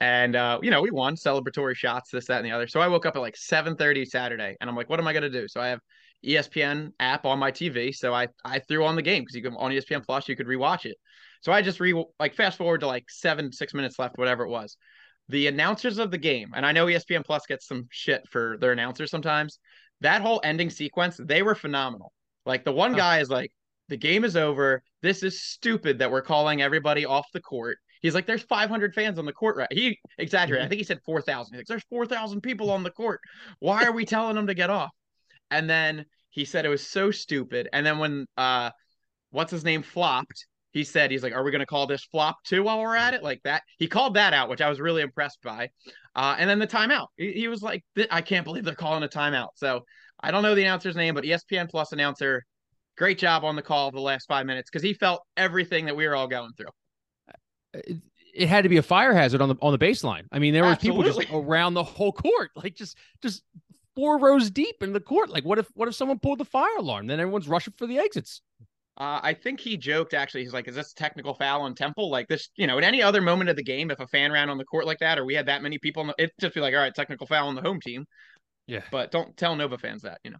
And 0.00 0.36
uh, 0.36 0.58
you 0.62 0.70
know, 0.70 0.82
we 0.82 0.90
won 0.90 1.14
celebratory 1.14 1.76
shots, 1.76 2.10
this, 2.10 2.26
that, 2.26 2.38
and 2.38 2.46
the 2.46 2.50
other. 2.50 2.66
So 2.66 2.80
I 2.80 2.88
woke 2.88 3.06
up 3.06 3.16
at 3.16 3.20
like 3.20 3.36
7:30 3.36 4.04
Saturday, 4.06 4.56
and 4.60 4.68
I'm 4.68 4.76
like, 4.76 4.90
what 4.90 4.98
am 4.98 5.06
I 5.06 5.12
gonna 5.12 5.30
do? 5.30 5.46
So 5.48 5.60
I 5.60 5.68
have 5.68 5.80
ESPN 6.24 6.90
app 6.98 7.24
on 7.24 7.38
my 7.38 7.52
TV, 7.52 7.94
so 7.94 8.12
I 8.12 8.28
I 8.44 8.58
threw 8.58 8.84
on 8.84 8.96
the 8.96 9.02
game 9.02 9.22
because 9.22 9.36
you 9.36 9.42
can 9.42 9.54
on 9.54 9.70
ESPN 9.70 10.04
Plus 10.04 10.28
you 10.28 10.36
could 10.36 10.46
rewatch 10.46 10.84
it. 10.84 10.96
So 11.42 11.52
I 11.52 11.62
just 11.62 11.80
re 11.80 12.04
like 12.18 12.34
fast 12.34 12.58
forward 12.58 12.80
to 12.80 12.86
like 12.86 13.04
seven, 13.08 13.52
six 13.52 13.74
minutes 13.74 13.98
left, 13.98 14.18
whatever 14.18 14.44
it 14.44 14.50
was. 14.50 14.76
The 15.28 15.46
announcers 15.46 15.98
of 15.98 16.10
the 16.10 16.18
game, 16.18 16.50
and 16.54 16.66
I 16.66 16.72
know 16.72 16.86
ESPN 16.86 17.24
Plus 17.24 17.46
gets 17.46 17.66
some 17.66 17.86
shit 17.90 18.22
for 18.30 18.56
their 18.60 18.72
announcers 18.72 19.10
sometimes. 19.10 19.58
That 20.00 20.22
whole 20.22 20.40
ending 20.44 20.70
sequence, 20.70 21.18
they 21.22 21.42
were 21.42 21.54
phenomenal. 21.54 22.12
Like 22.44 22.64
the 22.64 22.72
one 22.72 22.94
guy 22.94 23.20
is 23.20 23.30
like, 23.30 23.50
the 23.88 23.96
game 23.96 24.24
is 24.24 24.36
over. 24.36 24.82
This 25.02 25.22
is 25.22 25.42
stupid 25.42 25.98
that 25.98 26.10
we're 26.10 26.22
calling 26.22 26.60
everybody 26.60 27.06
off 27.06 27.26
the 27.32 27.40
court. 27.40 27.78
He's 28.04 28.14
like, 28.14 28.26
there's 28.26 28.42
500 28.42 28.94
fans 28.94 29.18
on 29.18 29.24
the 29.24 29.32
court, 29.32 29.56
right? 29.56 29.72
He 29.72 29.98
exaggerated. 30.18 30.60
Mm-hmm. 30.60 30.66
I 30.66 30.68
think 30.68 30.78
he 30.78 30.84
said 30.84 31.00
4,000. 31.06 31.54
He's 31.54 31.60
like, 31.60 31.66
there's 31.66 31.84
4,000 31.84 32.42
people 32.42 32.70
on 32.70 32.82
the 32.82 32.90
court. 32.90 33.18
Why 33.60 33.84
are 33.84 33.92
we 33.92 34.04
telling 34.04 34.36
them 34.36 34.48
to 34.48 34.52
get 34.52 34.68
off? 34.68 34.90
And 35.50 35.70
then 35.70 36.04
he 36.28 36.44
said 36.44 36.66
it 36.66 36.68
was 36.68 36.86
so 36.86 37.10
stupid. 37.10 37.70
And 37.72 37.86
then 37.86 37.96
when 37.96 38.26
uh, 38.36 38.72
what's 39.30 39.50
his 39.50 39.64
name 39.64 39.82
flopped, 39.82 40.44
he 40.72 40.84
said 40.84 41.10
he's 41.10 41.22
like, 41.22 41.32
"Are 41.32 41.42
we 41.42 41.50
going 41.50 41.60
to 41.60 41.66
call 41.66 41.86
this 41.86 42.04
flop 42.04 42.36
too 42.44 42.64
while 42.64 42.78
we're 42.78 42.94
at 42.94 43.14
it?" 43.14 43.22
Like 43.22 43.40
that. 43.44 43.62
He 43.78 43.86
called 43.86 44.14
that 44.14 44.34
out, 44.34 44.50
which 44.50 44.60
I 44.60 44.68
was 44.68 44.80
really 44.80 45.00
impressed 45.00 45.40
by. 45.42 45.70
Uh, 46.14 46.36
and 46.38 46.50
then 46.50 46.58
the 46.58 46.66
timeout. 46.66 47.06
He, 47.16 47.32
he 47.32 47.48
was 47.48 47.62
like, 47.62 47.84
"I 48.10 48.20
can't 48.20 48.44
believe 48.44 48.64
they're 48.64 48.74
calling 48.74 49.02
a 49.02 49.08
timeout." 49.08 49.50
So 49.54 49.80
I 50.20 50.30
don't 50.30 50.42
know 50.42 50.54
the 50.54 50.62
announcer's 50.62 50.96
name, 50.96 51.14
but 51.14 51.24
ESPN 51.24 51.70
Plus 51.70 51.92
announcer, 51.92 52.42
great 52.98 53.16
job 53.16 53.44
on 53.44 53.56
the 53.56 53.62
call 53.62 53.92
the 53.92 54.00
last 54.00 54.26
five 54.26 54.44
minutes 54.44 54.68
because 54.68 54.82
he 54.82 54.92
felt 54.92 55.22
everything 55.38 55.86
that 55.86 55.96
we 55.96 56.06
were 56.06 56.16
all 56.16 56.28
going 56.28 56.50
through. 56.58 56.66
It, 57.74 57.96
it, 58.34 58.48
had 58.48 58.62
to 58.62 58.68
be 58.68 58.76
a 58.78 58.82
fire 58.82 59.12
hazard 59.12 59.40
on 59.40 59.48
the 59.48 59.56
on 59.60 59.72
the 59.72 59.78
baseline. 59.78 60.24
I 60.32 60.38
mean, 60.38 60.54
there 60.54 60.64
were 60.64 60.76
people 60.76 61.02
just 61.02 61.20
around 61.32 61.74
the 61.74 61.84
whole 61.84 62.12
court, 62.12 62.50
like 62.56 62.74
just 62.74 62.96
just 63.22 63.42
four 63.94 64.18
rows 64.18 64.50
deep 64.50 64.82
in 64.82 64.92
the 64.92 65.00
court. 65.00 65.30
Like, 65.30 65.44
what 65.44 65.58
if 65.58 65.68
what 65.74 65.88
if 65.88 65.94
someone 65.94 66.18
pulled 66.18 66.38
the 66.38 66.44
fire 66.44 66.76
alarm? 66.78 67.06
Then 67.06 67.20
everyone's 67.20 67.48
rushing 67.48 67.74
for 67.76 67.86
the 67.86 67.98
exits. 67.98 68.42
Uh, 68.96 69.18
I 69.22 69.34
think 69.34 69.58
he 69.58 69.76
joked 69.76 70.14
actually. 70.14 70.42
He's 70.42 70.52
like, 70.52 70.68
"Is 70.68 70.76
this 70.76 70.92
technical 70.92 71.34
foul 71.34 71.62
on 71.62 71.74
Temple?" 71.74 72.10
Like 72.10 72.28
this, 72.28 72.48
you 72.56 72.68
know, 72.68 72.78
at 72.78 72.84
any 72.84 73.02
other 73.02 73.20
moment 73.20 73.50
of 73.50 73.56
the 73.56 73.64
game, 73.64 73.90
if 73.90 73.98
a 73.98 74.06
fan 74.06 74.30
ran 74.30 74.48
on 74.48 74.58
the 74.58 74.64
court 74.64 74.86
like 74.86 75.00
that, 75.00 75.18
or 75.18 75.24
we 75.24 75.34
had 75.34 75.46
that 75.46 75.62
many 75.62 75.78
people, 75.78 76.12
it'd 76.16 76.30
just 76.40 76.54
be 76.54 76.60
like, 76.60 76.74
"All 76.74 76.80
right, 76.80 76.94
technical 76.94 77.26
foul 77.26 77.48
on 77.48 77.56
the 77.56 77.62
home 77.62 77.80
team." 77.80 78.06
Yeah, 78.68 78.82
but 78.92 79.10
don't 79.10 79.36
tell 79.36 79.56
Nova 79.56 79.78
fans 79.78 80.02
that, 80.02 80.20
you 80.22 80.30
know. 80.30 80.38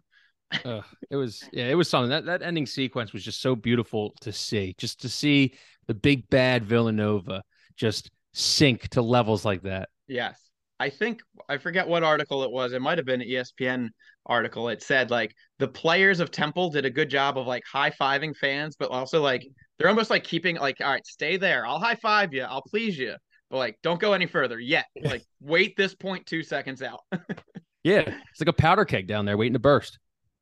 uh, 0.63 0.81
it 1.09 1.17
was 1.17 1.43
yeah, 1.51 1.65
it 1.65 1.75
was 1.75 1.89
something 1.89 2.09
that 2.09 2.25
that 2.25 2.43
ending 2.43 2.65
sequence 2.65 3.11
was 3.11 3.25
just 3.25 3.41
so 3.41 3.57
beautiful 3.57 4.13
to 4.21 4.31
see. 4.31 4.73
Just 4.77 5.01
to 5.01 5.09
see 5.09 5.55
the 5.87 5.93
big 5.93 6.29
bad 6.29 6.65
Villanova 6.65 7.43
just 7.75 8.11
sink 8.33 8.89
to 8.89 9.01
levels 9.01 9.45
like 9.45 9.63
that. 9.63 9.89
Yes. 10.07 10.39
I 10.79 10.89
think 10.89 11.21
I 11.47 11.57
forget 11.57 11.87
what 11.87 12.03
article 12.03 12.43
it 12.43 12.51
was. 12.51 12.73
It 12.73 12.81
might 12.81 12.97
have 12.97 13.05
been 13.05 13.21
an 13.21 13.27
ESPN 13.27 13.89
article. 14.25 14.67
It 14.69 14.83
said 14.83 15.09
like 15.09 15.33
the 15.59 15.67
players 15.67 16.19
of 16.19 16.31
Temple 16.31 16.69
did 16.69 16.85
a 16.85 16.89
good 16.89 17.09
job 17.09 17.37
of 17.37 17.47
like 17.47 17.63
high 17.71 17.91
fiving 17.91 18.35
fans, 18.35 18.75
but 18.77 18.91
also 18.91 19.21
like 19.21 19.47
they're 19.77 19.87
almost 19.87 20.09
like 20.09 20.23
keeping 20.23 20.57
like, 20.57 20.77
all 20.81 20.91
right, 20.91 21.05
stay 21.05 21.37
there. 21.37 21.65
I'll 21.65 21.79
high 21.79 21.95
five 21.95 22.33
you. 22.33 22.43
I'll 22.43 22.61
please 22.61 22.97
you, 22.97 23.15
but 23.49 23.57
like 23.57 23.77
don't 23.83 23.99
go 23.99 24.13
any 24.13 24.25
further 24.25 24.59
yet. 24.59 24.85
Like 25.01 25.23
wait 25.39 25.77
this 25.77 25.95
point 25.95 26.25
two 26.25 26.43
seconds 26.43 26.81
out. 26.81 26.99
yeah, 27.83 28.01
it's 28.31 28.41
like 28.41 28.49
a 28.49 28.53
powder 28.53 28.83
keg 28.83 29.07
down 29.07 29.25
there 29.25 29.37
waiting 29.37 29.53
to 29.53 29.59
burst. 29.59 29.97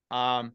Um, 0.10 0.54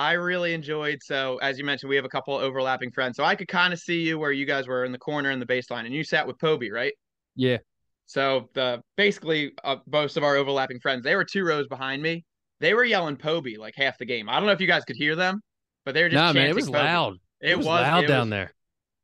I 0.00 0.12
really 0.12 0.54
enjoyed. 0.54 1.02
So 1.02 1.36
as 1.42 1.58
you 1.58 1.64
mentioned, 1.64 1.90
we 1.90 1.96
have 1.96 2.06
a 2.06 2.08
couple 2.08 2.34
overlapping 2.34 2.90
friends, 2.90 3.18
so 3.18 3.24
I 3.24 3.34
could 3.34 3.48
kind 3.48 3.70
of 3.74 3.78
see 3.78 4.00
you 4.00 4.18
where 4.18 4.32
you 4.32 4.46
guys 4.46 4.66
were 4.66 4.86
in 4.86 4.92
the 4.92 4.98
corner 4.98 5.30
in 5.30 5.38
the 5.38 5.44
baseline, 5.44 5.84
and 5.84 5.92
you 5.92 6.02
sat 6.04 6.26
with 6.26 6.38
Poby, 6.38 6.70
right? 6.72 6.94
Yeah. 7.36 7.58
So 8.06 8.48
the 8.54 8.80
basically 8.96 9.52
uh, 9.62 9.76
most 9.86 10.16
of 10.16 10.24
our 10.24 10.36
overlapping 10.36 10.80
friends, 10.80 11.04
they 11.04 11.16
were 11.16 11.24
two 11.24 11.44
rows 11.44 11.68
behind 11.68 12.02
me. 12.02 12.24
They 12.60 12.72
were 12.72 12.84
yelling 12.84 13.16
Poby 13.16 13.58
like 13.58 13.74
half 13.76 13.98
the 13.98 14.06
game. 14.06 14.30
I 14.30 14.36
don't 14.36 14.46
know 14.46 14.52
if 14.52 14.60
you 14.62 14.66
guys 14.66 14.84
could 14.86 14.96
hear 14.96 15.16
them, 15.16 15.42
but 15.84 15.92
they 15.92 16.02
were 16.02 16.08
just 16.08 16.18
nah, 16.18 16.32
man, 16.32 16.48
it 16.48 16.54
was 16.54 16.64
Poby. 16.64 16.78
loud. 16.78 17.14
It, 17.42 17.50
it 17.50 17.56
was, 17.58 17.66
was, 17.66 17.82
loud 17.82 18.04
it 18.04 18.06
down 18.06 18.20
was, 18.22 18.30
there. 18.30 18.54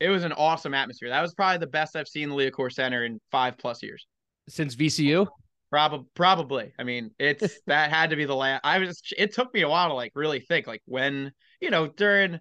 It 0.00 0.08
was 0.08 0.24
an 0.24 0.32
awesome 0.32 0.72
atmosphere. 0.72 1.10
That 1.10 1.20
was 1.20 1.34
probably 1.34 1.58
the 1.58 1.66
best 1.66 1.94
I've 1.94 2.08
seen 2.08 2.30
the 2.30 2.34
Liacouras 2.34 2.72
Center 2.72 3.04
in 3.04 3.20
five 3.30 3.58
plus 3.58 3.82
years. 3.82 4.06
Since 4.48 4.74
VCU? 4.76 5.26
Probably, 5.70 6.06
probably. 6.14 6.72
I 6.78 6.84
mean, 6.84 7.10
it's 7.18 7.60
that 7.66 7.90
had 7.90 8.10
to 8.10 8.16
be 8.16 8.24
the 8.24 8.36
last. 8.36 8.60
I 8.64 8.78
was. 8.78 9.00
It 9.16 9.34
took 9.34 9.52
me 9.52 9.62
a 9.62 9.68
while 9.68 9.88
to 9.88 9.94
like 9.94 10.12
really 10.14 10.40
think, 10.40 10.66
like 10.66 10.82
when 10.86 11.32
you 11.60 11.70
know 11.70 11.86
during. 11.88 12.40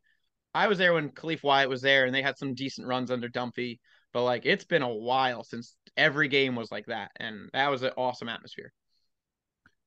I 0.54 0.68
was 0.70 0.78
there 0.78 0.94
when 0.94 1.10
Khalif 1.10 1.44
Wyatt 1.44 1.70
was 1.70 1.82
there, 1.82 2.06
and 2.06 2.16
they 2.16 2.22
had 2.22 2.38
some 2.38 2.54
decent 2.54 2.88
runs 2.88 3.12
under 3.12 3.28
Dunphy. 3.28 3.80
But 4.14 4.24
like, 4.24 4.46
it's 4.46 4.64
been 4.64 4.84
a 4.84 4.94
while 4.94 5.44
since 5.44 5.76
every 5.98 6.30
game 6.30 6.56
was 6.56 6.72
like 6.72 6.86
that, 6.86 7.12
and 7.18 7.50
that 7.52 7.70
was 7.70 7.84
an 7.84 7.92
awesome 7.98 8.30
atmosphere. 8.30 8.72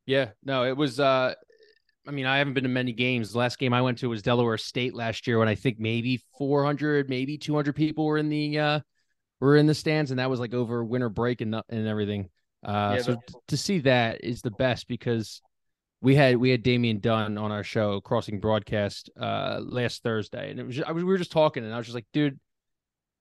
Yeah, 0.07 0.31
no, 0.45 0.65
it 0.65 0.77
was. 0.77 1.01
uh 1.01 1.35
I 2.07 2.11
mean, 2.11 2.25
I 2.27 2.39
haven't 2.39 2.55
been 2.55 2.65
to 2.65 2.71
many 2.71 2.93
games. 2.93 3.33
The 3.33 3.39
last 3.39 3.59
game 3.59 3.75
I 3.75 3.83
went 3.83 3.99
to 3.99 4.09
was 4.09 4.23
Delaware 4.23 4.57
State 4.57 4.95
last 4.95 5.27
year, 5.27 5.39
when 5.39 5.49
I 5.49 5.55
think 5.55 5.79
maybe 5.79 6.23
400, 6.39 7.11
maybe 7.11 7.37
200 7.37 7.75
people 7.77 8.07
were 8.07 8.19
in 8.19 8.29
the 8.29 8.59
uh 8.59 8.81
were 9.41 9.57
in 9.57 9.67
the 9.67 9.75
stands, 9.75 10.11
and 10.11 10.21
that 10.21 10.31
was 10.31 10.41
like 10.41 10.55
over 10.55 10.85
winter 10.85 11.09
break 11.09 11.41
and 11.41 11.55
and 11.69 11.87
everything. 11.87 12.31
Uh, 12.65 12.95
yeah, 12.97 13.03
so 13.03 13.15
but- 13.15 13.49
to 13.49 13.57
see 13.57 13.81
that 13.81 14.25
is 14.25 14.43
the 14.43 14.51
best 14.51 14.89
because 14.89 15.43
we 16.01 16.15
had 16.15 16.37
we 16.37 16.51
had 16.51 16.63
Damian 16.63 17.01
Dunn 17.01 17.39
on 17.39 17.51
our 17.51 17.65
show, 17.65 18.01
Crossing 18.01 18.41
Broadcast, 18.41 19.11
uh, 19.21 19.61
last 19.63 20.03
Thursday, 20.03 20.51
and 20.51 20.61
it 20.61 20.65
was 20.65 20.77
just, 20.77 20.89
I 20.89 20.93
was, 20.93 21.03
we 21.03 21.11
were 21.11 21.19
just 21.19 21.33
talking, 21.33 21.65
and 21.65 21.75
I 21.75 21.77
was 21.77 21.87
just 21.87 21.95
like, 21.95 22.07
dude, 22.13 22.39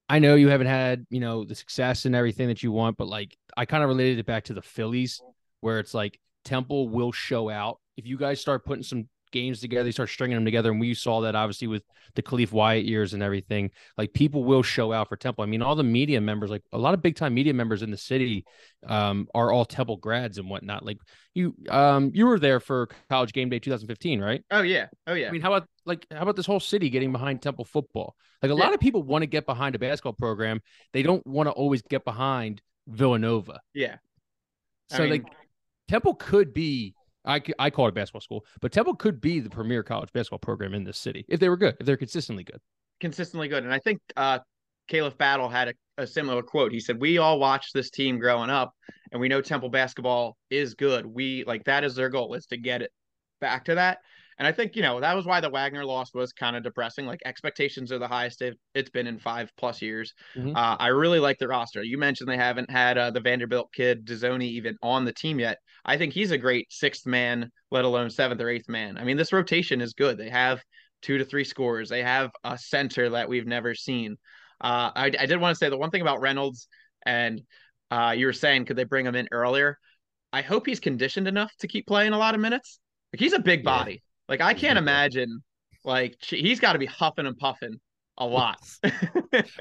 I 0.10 0.20
know 0.20 0.36
you 0.36 0.50
haven't 0.50 0.68
had, 0.68 1.06
you 1.10 1.20
know, 1.20 1.44
the 1.44 1.56
success 1.56 2.06
and 2.06 2.16
everything 2.16 2.48
that 2.48 2.64
you 2.64 2.72
want, 2.72 2.98
but 2.98 3.08
like 3.08 3.36
I 3.56 3.66
kind 3.66 3.84
of 3.84 3.90
related 3.90 4.20
it 4.20 4.26
back 4.26 4.46
to 4.46 4.54
the 4.54 4.62
Phillies 4.62 5.22
where 5.62 5.80
it's 5.80 5.94
like 5.94 6.20
Temple 6.46 6.88
will 6.90 7.12
show 7.12 7.50
out. 7.50 7.80
If 7.98 8.06
you 8.06 8.18
guys 8.18 8.40
start 8.40 8.64
putting 8.64 8.84
some 8.84 9.10
games 9.32 9.60
together, 9.60 9.84
they 9.84 9.92
start 9.92 10.10
stringing 10.10 10.36
them 10.36 10.46
together. 10.46 10.72
And 10.72 10.80
we 10.80 10.94
saw 10.94 11.22
that 11.22 11.36
obviously 11.36 11.68
with 11.68 11.84
the 12.16 12.24
Khalif 12.24 12.52
Wyatt 12.52 12.86
years 12.86 13.14
and 13.14 13.24
everything. 13.24 13.72
Like 13.98 14.14
people 14.14 14.44
will 14.44 14.64
show 14.64 14.92
out 14.92 15.08
for 15.10 15.16
Temple. 15.16 15.44
I 15.44 15.48
mean, 15.48 15.62
all 15.62 15.76
the 15.76 15.84
media 15.84 16.20
members, 16.20 16.50
like 16.50 16.64
a 16.74 16.78
lot 16.78 16.94
of 16.94 17.02
big 17.02 17.16
time 17.16 17.34
media 17.34 17.54
members 17.54 17.84
in 17.84 17.92
the 17.92 17.98
city, 17.98 18.46
um, 18.86 19.28
are 19.34 19.52
all 19.52 19.66
Temple 19.66 19.98
grads 19.98 20.38
and 20.38 20.50
whatnot. 20.50 20.86
Like 20.86 20.98
you, 21.34 21.56
um, 21.70 22.12
you 22.14 22.26
were 22.26 22.40
there 22.40 22.60
for 22.60 22.90
College 23.10 23.34
Game 23.34 23.50
Day 23.50 23.60
2015, 23.60 24.20
right? 24.20 24.44
Oh 24.52 24.62
yeah, 24.62 24.88
oh 25.06 25.14
yeah. 25.14 25.30
I 25.30 25.32
mean, 25.32 25.42
how 25.42 25.54
about 25.54 25.70
like 25.86 26.06
how 26.12 26.22
about 26.22 26.36
this 26.36 26.46
whole 26.46 26.60
city 26.60 26.90
getting 26.90 27.12
behind 27.12 27.42
Temple 27.42 27.66
football? 27.66 28.16
Like 28.42 28.52
a 28.52 28.56
yeah. 28.56 28.64
lot 28.64 28.74
of 28.74 28.80
people 28.80 29.04
want 29.04 29.22
to 29.22 29.28
get 29.28 29.46
behind 29.46 29.76
a 29.76 29.80
basketball 29.80 30.14
program. 30.14 30.62
They 30.94 31.04
don't 31.04 31.26
want 31.26 31.48
to 31.48 31.52
always 31.52 31.82
get 31.84 32.04
behind 32.04 32.62
Villanova. 32.88 33.60
Yeah. 33.74 33.98
So 34.90 34.98
I 34.98 35.02
mean, 35.02 35.10
like 35.10 35.26
Temple 35.88 36.16
could 36.16 36.54
be 36.54 36.96
I, 37.28 37.42
I 37.60 37.70
call 37.70 37.86
it 37.86 37.90
a 37.90 37.92
basketball 37.92 38.22
school, 38.22 38.46
but 38.62 38.72
Temple 38.72 38.96
could 38.96 39.20
be 39.22 39.40
the 39.40 39.50
premier 39.50 39.84
college 39.84 40.12
basketball 40.14 40.40
program 40.40 40.74
in 40.74 40.84
this 40.84 40.98
city 40.98 41.26
if 41.28 41.40
they 41.40 41.50
were 41.50 41.58
good, 41.58 41.76
if 41.80 41.86
they're 41.86 41.98
consistently 41.98 42.44
good. 42.44 42.60
Consistently 43.00 43.48
good. 43.48 43.64
And 43.64 43.74
I 43.74 43.80
think 43.80 44.00
uh, 44.16 44.40
Khalif 44.90 45.18
Battle 45.18 45.50
had 45.50 45.70
a, 45.70 46.04
a, 46.04 46.08
similar 46.08 46.42
quote. 46.42 46.72
He 46.72 46.80
said, 46.80 47.00
We 47.00 47.18
all 47.18 47.40
watched 47.40 47.74
this 47.74 47.92
team 47.92 48.18
growing 48.18 48.50
up, 48.50 48.74
and 49.12 49.22
we 49.22 49.28
know 49.28 49.42
Temple 49.42 49.70
basketball 49.70 50.38
is 50.50 50.74
good. 50.74 51.06
We 51.06 51.44
like 51.46 51.66
that 51.66 51.84
is 51.84 51.96
their 51.96 52.10
goal, 52.10 52.34
is 52.34 52.48
to 52.48 52.58
get 52.58 52.82
it 52.82 52.92
back 53.42 53.66
to 53.66 53.76
that. 53.76 54.00
And 54.40 54.48
I 54.48 54.52
think, 54.52 54.76
you 54.76 54.84
know, 54.84 55.00
that 55.00 55.16
was 55.16 55.26
why 55.26 55.42
the 55.42 55.50
Wagner 55.50 55.84
loss 55.84 56.14
was 56.14 56.32
kind 56.32 56.56
of 56.56 56.64
depressing. 56.64 57.06
Like 57.06 57.22
expectations 57.26 57.92
are 57.92 57.98
the 57.98 58.08
highest 58.08 58.44
it's 58.76 58.90
been 58.90 59.08
in 59.08 59.18
five 59.18 59.52
plus 59.58 59.82
years. 59.82 60.14
Mm-hmm. 60.36 60.56
Uh, 60.56 60.76
I 60.80 60.88
really 60.88 61.20
like 61.20 61.40
the 61.40 61.48
roster. 61.48 61.82
You 61.84 61.98
mentioned 61.98 62.30
they 62.30 62.38
haven't 62.38 62.70
had 62.70 62.98
uh, 62.98 63.10
the 63.10 63.20
Vanderbilt 63.20 63.74
kid, 63.74 64.06
Dezonie, 64.06 64.44
even 64.44 64.78
on 64.84 65.06
the 65.06 65.14
team 65.14 65.40
yet. 65.40 65.58
I 65.84 65.98
think 65.98 66.14
he's 66.14 66.32
a 66.32 66.38
great 66.38 66.68
sixth 66.70 67.06
man, 67.06 67.52
let 67.72 67.86
alone 67.86 68.10
seventh 68.10 68.42
or 68.42 68.50
eighth 68.50 68.70
man. 68.70 68.98
I 68.98 69.04
mean, 69.04 69.18
this 69.18 69.34
rotation 69.34 69.82
is 69.82 69.94
good. 69.94 70.18
They 70.18 70.30
have 70.30 70.62
two 71.02 71.18
to 71.18 71.26
three 71.26 71.44
scores. 71.44 71.90
They 71.90 72.04
have 72.04 72.32
a 72.44 72.58
center 72.58 73.10
that 73.10 73.30
we've 73.30 73.48
never 73.48 73.74
seen. 73.74 74.18
Uh, 74.62 74.92
I, 74.96 75.12
I 75.20 75.26
did 75.26 75.40
want 75.40 75.56
to 75.56 75.58
say 75.58 75.70
the 75.70 75.78
one 75.78 75.90
thing 75.90 76.02
about 76.02 76.22
Reynolds, 76.22 76.68
and 77.06 77.42
uh, 77.90 78.14
you 78.18 78.26
were 78.26 78.34
saying, 78.34 78.66
could 78.66 78.76
they 78.76 78.84
bring 78.84 79.06
him 79.06 79.16
in 79.16 79.28
earlier? 79.32 79.78
I 80.34 80.42
hope 80.42 80.68
he's 80.68 80.80
conditioned 80.80 81.28
enough 81.28 81.52
to 81.60 81.68
keep 81.68 81.88
playing 81.88 82.14
a 82.14 82.18
lot 82.18 82.36
of 82.36 82.42
minutes. 82.42 82.80
Like 83.14 83.20
he's 83.20 83.34
a 83.34 83.40
big 83.40 83.64
body. 83.64 84.04
Like 84.30 84.42
I 84.42 84.54
can't 84.54 84.78
imagine 84.78 85.42
like 85.84 86.18
he's 86.22 86.60
got 86.60 86.74
to 86.74 86.80
be 86.80 86.86
huffing 86.86 87.26
and 87.26 87.38
puffing 87.38 87.80
a 88.18 88.26
lot. 88.26 88.60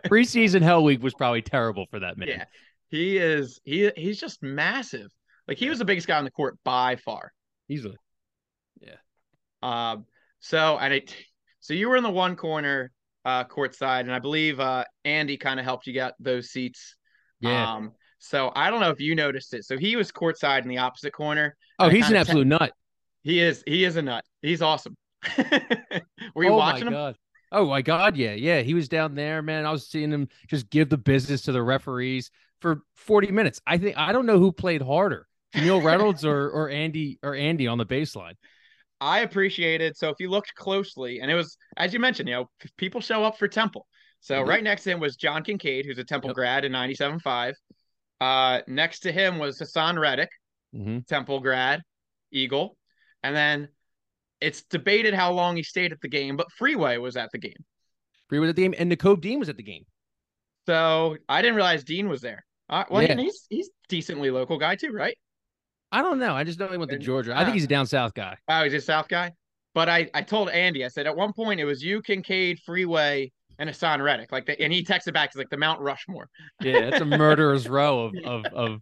Preseason 0.08 0.62
Hell 0.62 0.82
Week 0.82 1.02
was 1.02 1.14
probably 1.14 1.42
terrible 1.42 1.86
for 1.90 2.00
that 2.00 2.16
man. 2.16 2.28
Yeah. 2.28 2.44
He 2.88 3.18
is 3.18 3.60
he 3.64 3.90
he's 3.96 4.20
just 4.20 4.42
massive. 4.42 5.10
Like 5.48 5.58
he 5.58 5.68
was 5.68 5.78
the 5.78 5.84
biggest 5.84 6.06
guy 6.06 6.18
on 6.18 6.24
the 6.24 6.30
court 6.30 6.58
by 6.64 6.96
far. 6.96 7.32
Easily. 7.68 7.96
Yeah. 8.80 8.96
Um 9.62 10.06
so 10.40 10.78
and 10.78 10.94
it 10.94 11.14
so 11.60 11.74
you 11.74 11.88
were 11.88 11.96
in 11.96 12.02
the 12.02 12.10
one 12.10 12.36
corner 12.36 12.92
uh 13.24 13.44
court 13.44 13.74
side 13.74 14.06
and 14.06 14.14
I 14.14 14.18
believe 14.18 14.60
uh 14.60 14.84
Andy 15.04 15.36
kind 15.36 15.60
of 15.60 15.64
helped 15.64 15.86
you 15.86 15.92
get 15.92 16.14
those 16.18 16.50
seats. 16.50 16.96
Yeah. 17.40 17.74
Um 17.74 17.92
so 18.18 18.50
I 18.56 18.70
don't 18.70 18.80
know 18.80 18.90
if 18.90 19.00
you 19.00 19.14
noticed 19.14 19.54
it. 19.54 19.64
So 19.64 19.76
he 19.76 19.94
was 19.94 20.10
courtside 20.10 20.62
in 20.62 20.68
the 20.68 20.78
opposite 20.78 21.12
corner. 21.12 21.56
Oh, 21.78 21.88
he's 21.88 22.08
an 22.08 22.16
absolute 22.16 22.46
nut. 22.46 22.72
He 23.26 23.40
is. 23.40 23.64
He 23.66 23.82
is 23.82 23.96
a 23.96 24.02
nut. 24.02 24.24
He's 24.40 24.62
awesome. 24.62 24.96
Were 26.36 26.44
you 26.44 26.50
oh 26.50 26.56
watching 26.56 26.86
him? 26.86 26.92
God. 26.92 27.16
Oh 27.50 27.66
my 27.66 27.82
God, 27.82 28.16
yeah, 28.16 28.34
yeah. 28.34 28.60
He 28.60 28.72
was 28.72 28.88
down 28.88 29.16
there, 29.16 29.42
man. 29.42 29.66
I 29.66 29.72
was 29.72 29.88
seeing 29.88 30.12
him 30.12 30.28
just 30.46 30.70
give 30.70 30.88
the 30.88 30.96
business 30.96 31.42
to 31.42 31.52
the 31.52 31.60
referees 31.60 32.30
for 32.60 32.82
40 32.94 33.32
minutes. 33.32 33.60
I 33.66 33.78
think 33.78 33.98
I 33.98 34.12
don't 34.12 34.26
know 34.26 34.38
who 34.38 34.52
played 34.52 34.80
harder, 34.80 35.26
Jamille 35.56 35.82
Reynolds 35.82 36.24
or 36.24 36.50
or 36.54 36.70
Andy 36.70 37.18
or 37.20 37.34
Andy 37.34 37.66
on 37.66 37.78
the 37.78 37.84
baseline. 37.84 38.34
I 39.00 39.20
appreciated. 39.20 39.96
So 39.96 40.08
if 40.10 40.20
you 40.20 40.30
looked 40.30 40.54
closely, 40.54 41.18
and 41.18 41.28
it 41.28 41.34
was 41.34 41.56
as 41.76 41.92
you 41.92 41.98
mentioned, 41.98 42.28
you 42.28 42.36
know, 42.36 42.46
people 42.76 43.00
show 43.00 43.24
up 43.24 43.38
for 43.38 43.48
Temple. 43.48 43.88
So 44.20 44.40
right 44.42 44.62
next 44.62 44.84
to 44.84 44.90
him 44.90 45.00
was 45.00 45.16
John 45.16 45.42
Kincade, 45.42 45.84
who's 45.84 45.98
a 45.98 46.04
Temple 46.04 46.30
yep. 46.30 46.36
grad 46.36 46.64
in 46.64 46.70
97.5. 46.70 47.54
Uh, 48.20 48.60
next 48.68 49.00
to 49.00 49.10
him 49.10 49.38
was 49.38 49.58
Haason 49.58 49.98
Reddick, 49.98 50.30
mm-hmm. 50.72 51.00
Temple 51.08 51.40
grad, 51.40 51.82
Eagle. 52.30 52.76
And 53.26 53.34
then 53.34 53.68
it's 54.40 54.62
debated 54.62 55.14
how 55.14 55.32
long 55.32 55.56
he 55.56 55.64
stayed 55.64 55.90
at 55.90 56.00
the 56.00 56.08
game, 56.08 56.36
but 56.36 56.50
Freeway 56.52 56.96
was 56.98 57.16
at 57.16 57.30
the 57.32 57.38
game. 57.38 57.64
Freeway 58.28 58.42
was 58.42 58.50
at 58.50 58.56
the 58.56 58.62
game, 58.62 58.74
and 58.78 58.92
Nakobe 58.92 59.20
Dean 59.20 59.40
was 59.40 59.48
at 59.48 59.56
the 59.56 59.64
game. 59.64 59.84
So 60.66 61.16
I 61.28 61.42
didn't 61.42 61.56
realize 61.56 61.82
Dean 61.82 62.08
was 62.08 62.20
there. 62.20 62.44
Uh, 62.68 62.84
well, 62.88 63.02
yeah. 63.02 63.16
he's 63.16 63.46
he's 63.48 63.70
decently 63.88 64.30
local 64.30 64.58
guy 64.58 64.76
too, 64.76 64.92
right? 64.92 65.16
I 65.90 66.02
don't 66.02 66.18
know. 66.18 66.34
I 66.34 66.44
just 66.44 66.58
know 66.60 66.68
he 66.68 66.76
went 66.76 66.90
to 66.92 66.98
Georgia. 66.98 67.36
I 67.36 67.44
think 67.44 67.54
he's 67.54 67.64
a 67.64 67.68
down 67.68 67.86
south 67.86 68.14
guy. 68.14 68.36
Oh, 68.48 68.62
he's 68.64 68.74
a 68.74 68.80
south 68.80 69.08
guy. 69.08 69.32
But 69.74 69.88
I 69.88 70.08
I 70.14 70.22
told 70.22 70.50
Andy, 70.50 70.84
I 70.84 70.88
said 70.88 71.06
at 71.06 71.16
one 71.16 71.32
point 71.32 71.60
it 71.60 71.64
was 71.64 71.82
you, 71.82 72.02
Kincade, 72.02 72.58
Freeway, 72.64 73.32
and 73.58 73.70
Haason 73.70 74.02
Reddick. 74.02 74.32
Like 74.32 74.46
the, 74.46 74.60
and 74.60 74.72
he 74.72 74.84
texted 74.84 75.12
back, 75.12 75.30
he's 75.32 75.38
like 75.38 75.50
the 75.50 75.56
Mount 75.56 75.80
Rushmore. 75.80 76.28
yeah, 76.60 76.78
it's 76.78 77.00
a 77.00 77.04
murderer's 77.04 77.68
row 77.68 78.06
of 78.06 78.14
of 78.24 78.44
of 78.52 78.80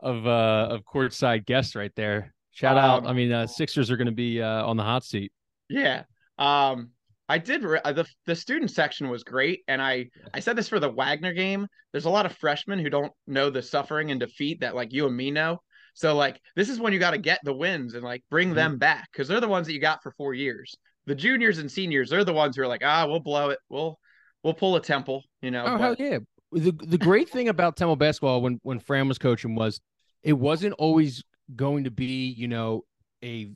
of 0.00 0.26
uh 0.26 0.74
of 0.74 0.84
courtside 0.84 1.46
guests 1.46 1.74
right 1.74 1.92
there. 1.96 2.34
Shout 2.58 2.76
um, 2.76 2.84
out. 2.84 3.06
I 3.06 3.12
mean, 3.12 3.30
uh, 3.30 3.46
Sixers 3.46 3.88
are 3.88 3.96
going 3.96 4.06
to 4.06 4.12
be 4.12 4.42
uh, 4.42 4.66
on 4.66 4.76
the 4.76 4.82
hot 4.82 5.04
seat. 5.04 5.30
Yeah. 5.68 6.02
Um, 6.38 6.90
I 7.28 7.38
did 7.38 7.62
re- 7.62 7.80
uh, 7.84 7.92
the 7.92 8.04
the 8.26 8.34
student 8.34 8.72
section 8.72 9.08
was 9.08 9.22
great, 9.22 9.60
and 9.68 9.80
I 9.80 10.08
I 10.34 10.40
said 10.40 10.56
this 10.56 10.68
for 10.68 10.80
the 10.80 10.90
Wagner 10.90 11.32
game. 11.32 11.68
There's 11.92 12.06
a 12.06 12.10
lot 12.10 12.26
of 12.26 12.32
freshmen 12.32 12.80
who 12.80 12.90
don't 12.90 13.12
know 13.28 13.48
the 13.48 13.62
suffering 13.62 14.10
and 14.10 14.18
defeat 14.18 14.62
that 14.62 14.74
like 14.74 14.92
you 14.92 15.06
and 15.06 15.16
me 15.16 15.30
know. 15.30 15.58
So 15.94 16.16
like 16.16 16.40
this 16.56 16.68
is 16.68 16.80
when 16.80 16.92
you 16.92 16.98
got 16.98 17.12
to 17.12 17.18
get 17.18 17.38
the 17.44 17.54
wins 17.54 17.94
and 17.94 18.02
like 18.02 18.24
bring 18.28 18.48
mm-hmm. 18.48 18.56
them 18.56 18.78
back 18.78 19.08
because 19.12 19.28
they're 19.28 19.40
the 19.40 19.46
ones 19.46 19.68
that 19.68 19.72
you 19.72 19.80
got 19.80 20.02
for 20.02 20.10
four 20.18 20.34
years. 20.34 20.74
The 21.06 21.14
juniors 21.14 21.58
and 21.58 21.70
seniors, 21.70 22.10
they're 22.10 22.24
the 22.24 22.32
ones 22.32 22.56
who 22.56 22.62
are 22.62 22.68
like, 22.68 22.82
ah, 22.84 23.06
we'll 23.06 23.20
blow 23.20 23.50
it. 23.50 23.60
We'll 23.68 24.00
we'll 24.42 24.54
pull 24.54 24.74
a 24.74 24.80
temple, 24.80 25.22
you 25.42 25.52
know. 25.52 25.64
Oh 25.64 25.78
but... 25.78 25.80
hell 25.80 25.96
yeah! 25.96 26.18
The 26.50 26.72
the 26.72 26.98
great 26.98 27.28
thing 27.28 27.50
about 27.50 27.76
Temple 27.76 27.94
basketball 27.94 28.42
when 28.42 28.58
when 28.64 28.80
Fran 28.80 29.06
was 29.06 29.18
coaching 29.18 29.54
was 29.54 29.80
it 30.24 30.32
wasn't 30.32 30.74
always 30.74 31.22
going 31.54 31.84
to 31.84 31.90
be 31.90 32.26
you 32.28 32.48
know 32.48 32.84
a 33.22 33.50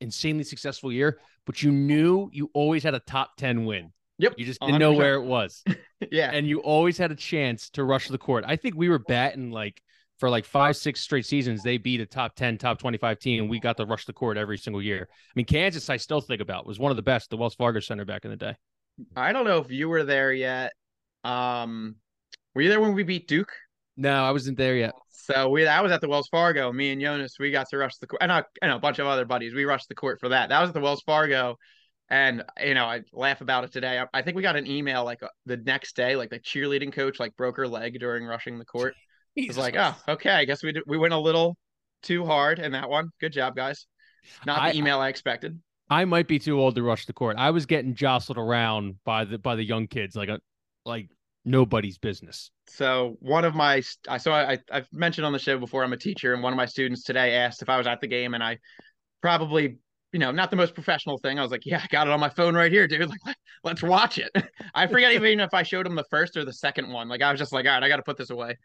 insanely 0.00 0.44
successful 0.44 0.92
year, 0.92 1.18
but 1.46 1.62
you 1.62 1.70
knew 1.70 2.30
you 2.32 2.50
always 2.54 2.82
had 2.82 2.94
a 2.94 3.00
top 3.00 3.36
ten 3.36 3.64
win. 3.64 3.92
Yep. 4.20 4.34
You 4.36 4.46
just 4.46 4.60
didn't 4.60 4.76
100%. 4.76 4.78
know 4.80 4.92
where 4.94 5.14
it 5.14 5.22
was. 5.22 5.62
yeah. 6.10 6.30
And 6.32 6.44
you 6.44 6.58
always 6.60 6.98
had 6.98 7.12
a 7.12 7.14
chance 7.14 7.70
to 7.70 7.84
rush 7.84 8.08
the 8.08 8.18
court. 8.18 8.44
I 8.46 8.56
think 8.56 8.74
we 8.74 8.88
were 8.88 8.98
batting 8.98 9.52
like 9.52 9.80
for 10.18 10.28
like 10.28 10.44
five, 10.44 10.76
six 10.76 11.00
straight 11.00 11.26
seasons, 11.26 11.62
they 11.62 11.78
beat 11.78 12.00
a 12.00 12.06
top 12.06 12.34
10, 12.34 12.58
top 12.58 12.78
25 12.78 13.18
team, 13.18 13.42
and 13.42 13.50
we 13.50 13.60
got 13.60 13.76
to 13.76 13.86
rush 13.86 14.04
the 14.04 14.12
court 14.12 14.36
every 14.36 14.58
single 14.58 14.82
year. 14.82 15.08
I 15.10 15.32
mean, 15.36 15.46
Kansas, 15.46 15.88
I 15.88 15.96
still 15.96 16.20
think 16.20 16.40
about, 16.40 16.66
was 16.66 16.78
one 16.78 16.90
of 16.90 16.96
the 16.96 17.02
best, 17.02 17.30
the 17.30 17.36
Wells 17.36 17.54
Fargo 17.54 17.80
Center 17.80 18.04
back 18.04 18.24
in 18.24 18.30
the 18.30 18.36
day. 18.36 18.56
I 19.14 19.32
don't 19.32 19.44
know 19.44 19.58
if 19.58 19.70
you 19.70 19.88
were 19.88 20.02
there 20.02 20.32
yet. 20.32 20.72
Um, 21.22 21.96
were 22.54 22.62
you 22.62 22.68
there 22.68 22.80
when 22.80 22.94
we 22.94 23.04
beat 23.04 23.28
Duke? 23.28 23.52
No, 23.98 24.24
I 24.24 24.30
wasn't 24.30 24.56
there 24.56 24.76
yet. 24.76 24.94
So 25.10 25.48
we 25.48 25.66
I 25.66 25.80
was 25.80 25.90
at 25.90 26.00
the 26.00 26.08
Wells 26.08 26.28
Fargo. 26.28 26.72
Me 26.72 26.92
and 26.92 27.02
Jonas, 27.02 27.36
we 27.38 27.50
got 27.50 27.68
to 27.70 27.78
rush 27.78 27.96
the 27.96 28.06
court, 28.06 28.22
and 28.22 28.30
a, 28.30 28.44
and 28.62 28.70
a 28.70 28.78
bunch 28.78 29.00
of 29.00 29.08
other 29.08 29.24
buddies. 29.24 29.52
We 29.52 29.64
rushed 29.64 29.88
the 29.88 29.96
court 29.96 30.20
for 30.20 30.28
that. 30.28 30.48
That 30.50 30.60
was 30.60 30.68
at 30.68 30.74
the 30.74 30.80
Wells 30.80 31.02
Fargo, 31.04 31.56
and 32.08 32.44
you 32.64 32.74
know 32.74 32.84
I 32.84 33.00
laugh 33.12 33.40
about 33.40 33.64
it 33.64 33.72
today. 33.72 33.98
I, 33.98 34.06
I 34.14 34.22
think 34.22 34.36
we 34.36 34.42
got 34.42 34.54
an 34.54 34.68
email 34.68 35.04
like 35.04 35.22
uh, 35.24 35.28
the 35.46 35.56
next 35.56 35.96
day, 35.96 36.14
like 36.14 36.30
the 36.30 36.38
cheerleading 36.38 36.92
coach 36.92 37.18
like 37.18 37.36
broke 37.36 37.56
her 37.56 37.66
leg 37.66 37.98
during 37.98 38.24
rushing 38.24 38.58
the 38.58 38.64
court. 38.64 38.94
It's 39.36 39.58
like, 39.58 39.76
oh, 39.78 39.94
okay. 40.08 40.32
I 40.32 40.44
guess 40.46 40.64
we 40.64 40.72
did, 40.72 40.82
we 40.88 40.98
went 40.98 41.14
a 41.14 41.18
little 41.18 41.56
too 42.02 42.24
hard 42.24 42.58
in 42.58 42.72
that 42.72 42.90
one. 42.90 43.10
Good 43.20 43.32
job, 43.32 43.54
guys. 43.54 43.86
Not 44.44 44.56
the 44.56 44.62
I, 44.62 44.72
email 44.72 44.98
I 44.98 45.10
expected. 45.10 45.60
I 45.88 46.06
might 46.06 46.26
be 46.26 46.40
too 46.40 46.58
old 46.58 46.74
to 46.74 46.82
rush 46.82 47.06
the 47.06 47.12
court. 47.12 47.36
I 47.38 47.50
was 47.50 47.64
getting 47.64 47.94
jostled 47.94 48.36
around 48.36 48.96
by 49.04 49.24
the 49.26 49.38
by 49.38 49.54
the 49.54 49.62
young 49.62 49.86
kids, 49.86 50.16
like 50.16 50.28
a 50.28 50.40
like 50.84 51.08
nobody's 51.44 51.98
business. 51.98 52.50
So 52.68 53.16
one 53.20 53.44
of 53.44 53.54
my, 53.54 53.82
I 54.08 54.18
so 54.18 54.32
I 54.32 54.58
I've 54.70 54.88
mentioned 54.92 55.26
on 55.26 55.32
the 55.32 55.38
show 55.38 55.58
before. 55.58 55.84
I'm 55.84 55.92
a 55.92 55.96
teacher, 55.98 56.34
and 56.34 56.42
one 56.42 56.52
of 56.52 56.56
my 56.56 56.66
students 56.66 57.04
today 57.04 57.34
asked 57.36 57.62
if 57.62 57.68
I 57.68 57.78
was 57.78 57.86
at 57.86 58.00
the 58.00 58.06
game, 58.06 58.34
and 58.34 58.42
I 58.42 58.58
probably 59.20 59.78
you 60.12 60.18
know, 60.18 60.30
not 60.30 60.50
the 60.50 60.56
most 60.56 60.74
professional 60.74 61.18
thing. 61.18 61.38
I 61.38 61.42
was 61.42 61.50
like, 61.50 61.66
yeah, 61.66 61.80
I 61.82 61.86
got 61.90 62.06
it 62.06 62.12
on 62.12 62.20
my 62.20 62.30
phone 62.30 62.54
right 62.54 62.72
here, 62.72 62.86
dude. 62.88 63.10
Like, 63.26 63.36
let's 63.64 63.82
watch 63.82 64.18
it. 64.18 64.30
I 64.74 64.86
forget 64.86 65.12
even 65.14 65.40
if 65.40 65.52
I 65.52 65.62
showed 65.62 65.86
him 65.86 65.94
the 65.94 66.04
first 66.10 66.36
or 66.36 66.44
the 66.44 66.52
second 66.52 66.90
one. 66.90 67.08
Like, 67.08 67.22
I 67.22 67.30
was 67.30 67.38
just 67.38 67.52
like, 67.52 67.66
all 67.66 67.72
right, 67.72 67.82
I 67.82 67.88
got 67.88 67.96
to 67.96 68.02
put 68.02 68.16
this 68.16 68.30
away. 68.30 68.56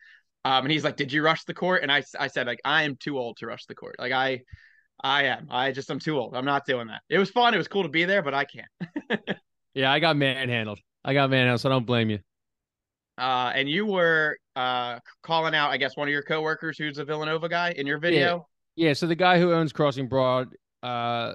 Um, 0.46 0.66
and 0.66 0.72
he's 0.72 0.84
like, 0.84 0.98
did 0.98 1.12
you 1.12 1.24
rush 1.24 1.44
the 1.46 1.54
court? 1.54 1.84
And 1.84 1.92
I, 1.92 2.04
I 2.20 2.28
said, 2.28 2.48
like, 2.48 2.60
I 2.64 2.84
am 2.84 2.96
too 2.96 3.18
old 3.18 3.38
to 3.38 3.48
rush 3.48 3.66
the 3.66 3.76
court. 3.76 3.96
Like, 3.98 4.12
I, 4.12 4.42
I 5.04 5.24
am. 5.24 5.48
I 5.50 5.72
just, 5.72 5.90
I'm 5.90 6.00
too 6.00 6.18
old. 6.18 6.36
I'm 6.36 6.46
not 6.46 6.66
doing 6.66 6.88
that. 6.88 7.02
It 7.10 7.18
was 7.18 7.30
fun. 7.30 7.54
It 7.54 7.58
was 7.58 7.68
cool 7.68 7.84
to 7.84 7.90
be 7.90 8.06
there, 8.06 8.22
but 8.22 8.34
I 8.34 8.46
can't. 8.46 9.38
yeah, 9.74 9.92
I 9.92 10.00
got 10.00 10.16
manhandled. 10.16 10.80
I 11.04 11.14
got 11.14 11.30
manhandled, 11.30 11.62
so 11.62 11.70
I 11.70 11.72
don't 11.72 11.86
blame 11.86 12.10
you. 12.10 12.20
Uh, 13.18 13.52
and 13.54 13.70
you 13.70 13.86
were 13.86 14.38
uh 14.56 15.00
calling 15.22 15.56
out, 15.56 15.72
I 15.72 15.78
guess, 15.78 15.96
one 15.96 16.08
of 16.08 16.12
your 16.12 16.24
coworkers 16.24 16.78
who's 16.78 16.98
a 16.98 17.06
Villanova 17.06 17.50
guy 17.50 17.72
in 17.72 17.86
your 17.86 18.00
video. 18.00 18.48
Yeah. 18.76 18.88
yeah 18.88 18.94
so 18.94 19.08
the 19.08 19.16
guy 19.16 19.40
who 19.40 19.54
owns 19.54 19.72
Crossing 19.72 20.08
Broad, 20.08 20.50
uh, 20.82 21.34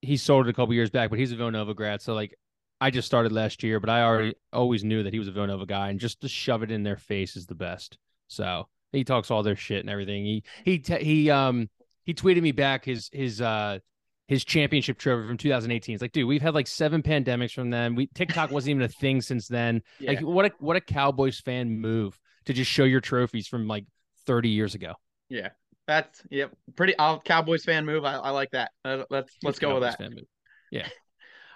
he 0.00 0.16
sold 0.16 0.46
it 0.46 0.50
a 0.50 0.52
couple 0.52 0.74
years 0.74 0.90
back, 0.90 1.10
but 1.10 1.18
he's 1.18 1.32
a 1.32 1.36
Villanova 1.36 1.74
grad. 1.74 2.02
So 2.02 2.14
like, 2.14 2.34
I 2.80 2.90
just 2.90 3.06
started 3.06 3.32
last 3.32 3.62
year, 3.64 3.80
but 3.80 3.90
I 3.90 4.02
already 4.02 4.34
always 4.52 4.84
knew 4.84 5.02
that 5.02 5.12
he 5.12 5.18
was 5.18 5.26
a 5.26 5.32
Villanova 5.32 5.66
guy, 5.66 5.88
and 5.88 5.98
just 5.98 6.20
to 6.20 6.28
shove 6.28 6.62
it 6.62 6.70
in 6.70 6.84
their 6.84 6.96
face 6.96 7.36
is 7.36 7.46
the 7.46 7.56
best. 7.56 7.98
So 8.28 8.68
he 8.92 9.02
talks 9.04 9.30
all 9.30 9.42
their 9.42 9.56
shit 9.56 9.80
and 9.80 9.90
everything. 9.90 10.24
He 10.24 10.44
he 10.64 10.82
he 11.00 11.30
um 11.30 11.68
he 12.04 12.14
tweeted 12.14 12.42
me 12.42 12.52
back 12.52 12.84
his 12.84 13.10
his 13.12 13.40
uh 13.40 13.80
his 14.28 14.44
championship 14.44 14.98
trophy 14.98 15.26
from 15.26 15.38
2018. 15.38 15.94
It's 15.94 16.02
like, 16.02 16.12
dude, 16.12 16.28
we've 16.28 16.42
had 16.42 16.54
like 16.54 16.66
seven 16.66 17.02
pandemics 17.02 17.52
from 17.52 17.70
then. 17.70 17.94
We 17.94 18.06
TikTok 18.08 18.50
wasn't 18.50 18.70
even 18.70 18.82
a 18.82 18.88
thing 18.88 19.22
since 19.22 19.48
then. 19.48 19.82
Yeah. 19.98 20.12
Like, 20.12 20.20
what 20.20 20.44
a 20.44 20.50
what 20.60 20.76
a 20.76 20.80
Cowboys 20.80 21.40
fan 21.40 21.80
move 21.80 22.18
to 22.44 22.52
just 22.52 22.70
show 22.70 22.84
your 22.84 23.00
trophies 23.00 23.48
from 23.48 23.66
like 23.66 23.84
30 24.26 24.50
years 24.50 24.74
ago. 24.74 24.94
Yeah, 25.30 25.48
that's 25.86 26.22
yep, 26.30 26.54
pretty. 26.76 26.96
I'll 26.98 27.20
Cowboys 27.20 27.64
fan 27.64 27.86
move. 27.86 28.04
I, 28.04 28.14
I 28.14 28.30
like 28.30 28.50
that. 28.52 28.70
Uh, 28.84 29.04
let's 29.10 29.34
let's 29.42 29.58
go 29.58 29.68
Cowboys 29.68 29.96
with 29.98 30.10
that. 30.10 30.24
Yeah. 30.70 30.88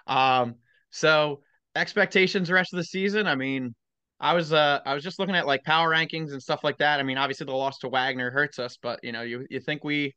um. 0.41 0.55
So 0.89 1.41
expectations 1.75 2.47
the 2.47 2.55
rest 2.55 2.73
of 2.73 2.77
the 2.77 2.83
season. 2.83 3.27
I 3.27 3.35
mean, 3.35 3.75
I 4.19 4.33
was 4.33 4.51
uh 4.51 4.79
I 4.85 4.95
was 4.95 5.03
just 5.03 5.19
looking 5.19 5.35
at 5.35 5.45
like 5.45 5.63
power 5.63 5.91
rankings 5.91 6.31
and 6.31 6.41
stuff 6.41 6.63
like 6.63 6.79
that. 6.79 6.99
I 6.99 7.03
mean, 7.03 7.17
obviously 7.17 7.45
the 7.45 7.53
loss 7.53 7.77
to 7.79 7.89
Wagner 7.89 8.31
hurts 8.31 8.57
us, 8.57 8.77
but 8.81 8.99
you 9.03 9.11
know, 9.11 9.21
you 9.21 9.45
you 9.49 9.59
think 9.59 9.83
we 9.83 10.13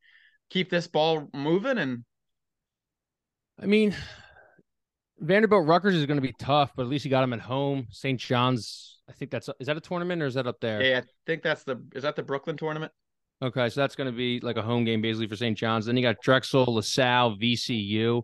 keep 0.49 0.71
this 0.71 0.87
ball 0.87 1.29
moving 1.35 1.79
and 1.79 2.05
I 3.61 3.67
mean, 3.67 3.95
Vanderbilt 5.19 5.67
Rutgers 5.67 5.95
is 5.95 6.07
going 6.07 6.19
to 6.19 6.23
be 6.23 6.35
tough, 6.39 6.73
but 6.77 6.83
at 6.83 6.89
least 6.89 7.05
you 7.05 7.11
got 7.11 7.23
them 7.23 7.33
at 7.33 7.41
home. 7.41 7.87
St. 7.91 8.21
John's, 8.21 8.99
I 9.09 9.13
think 9.13 9.31
that's 9.31 9.49
is 9.61 9.67
that 9.67 9.77
a 9.77 9.81
tournament 9.81 10.23
or 10.23 10.27
is 10.27 10.35
that 10.35 10.47
up 10.47 10.61
there? 10.61 10.83
Yeah, 10.83 10.99
I 10.99 11.03
think 11.27 11.43
that's 11.43 11.65
the 11.65 11.83
is 11.95 12.03
that 12.03 12.17
the 12.17 12.23
Brooklyn 12.23 12.57
tournament? 12.57 12.93
Okay, 13.43 13.69
so 13.69 13.81
that's 13.81 13.97
going 13.97 14.11
to 14.11 14.17
be 14.17 14.41
like 14.41 14.57
a 14.57 14.63
home 14.63 14.85
game 14.85 15.03
basically 15.03 15.27
for 15.27 15.37
St. 15.37 15.57
John's. 15.57 15.87
Then 15.87 15.97
you 15.97 16.03
got 16.03 16.17
Drexel, 16.23 16.65
LaSalle, 16.75 17.37
VCU. 17.37 18.23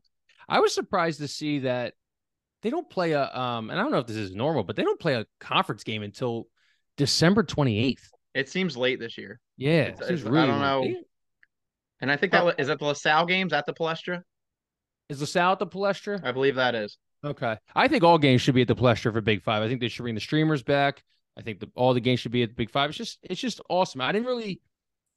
I 0.49 0.61
was 0.61 0.75
surprised 0.75 1.21
to 1.21 1.29
see 1.29 1.61
that 1.61 1.95
they 2.63 2.71
don't 2.71 2.89
play 2.89 3.13
a 3.13 3.25
um, 3.25 3.71
and 3.71 3.79
I 3.79 3.83
don't 3.83 3.93
know 3.93 3.99
if 3.99 4.07
this 4.07 4.17
is 4.17 4.35
normal, 4.35 4.63
but 4.63 4.77
they 4.77 4.83
don't 4.83 5.01
play 5.01 5.15
a 5.15 5.27
conference 5.41 5.85
game 5.85 6.03
until 6.03 6.47
December 6.97 7.43
twenty 7.43 7.79
eighth. 7.79 8.09
It 8.35 8.49
seems 8.49 8.77
late 8.77 9.01
this 9.01 9.19
year. 9.19 9.41
Yeah, 9.57 9.83
it's, 9.83 10.01
it's, 10.01 10.23
really 10.23 10.45
I 10.45 10.47
don't 10.47 10.61
know. 10.61 10.83
Late. 10.83 10.97
And 12.01 12.11
I 12.11 12.17
think 12.17 12.33
that 12.33 12.45
uh, 12.45 12.53
is 12.59 12.67
that 12.67 12.79
the 12.79 12.87
LaSalle 12.87 13.27
games 13.27 13.53
at 13.53 13.67
the 13.67 13.73
Palestra. 13.73 14.23
Is 15.13 15.21
LaSalle 15.21 15.53
at 15.53 15.59
the 15.59 15.67
Palestra? 15.67 16.25
I 16.25 16.33
believe 16.33 16.57
that 16.57 16.75
is. 16.75 16.99
Okay. 17.25 17.57
I 17.75 17.89
think 17.89 18.03
all 18.03 18.19
games 18.19 18.41
should 18.41 18.55
be 18.55 18.63
at 18.63 18.69
the 18.69 18.75
Palestra 18.75 19.13
for 19.13 19.21
Big 19.21 19.43
Five. 19.43 19.63
I 19.63 19.69
think 19.69 19.81
they 19.81 19.89
should 19.89 20.03
bring 20.03 20.15
the 20.15 20.21
streamers 20.21 20.63
back. 20.63 21.05
I 21.37 21.43
think 21.43 21.61
the, 21.61 21.71
all 21.75 21.95
the 21.95 22.01
games 22.01 22.21
should 22.21 22.33
be 22.33 22.43
at 22.43 22.51
the 22.51 22.55
Big 22.55 22.71
Five. 22.71 22.91
It's 22.91 22.99
just 22.99 23.19
it's 23.23 23.41
just 23.41 23.61
awesome. 23.69 24.01
I 24.01 24.11
didn't 24.13 24.27
really 24.27 24.61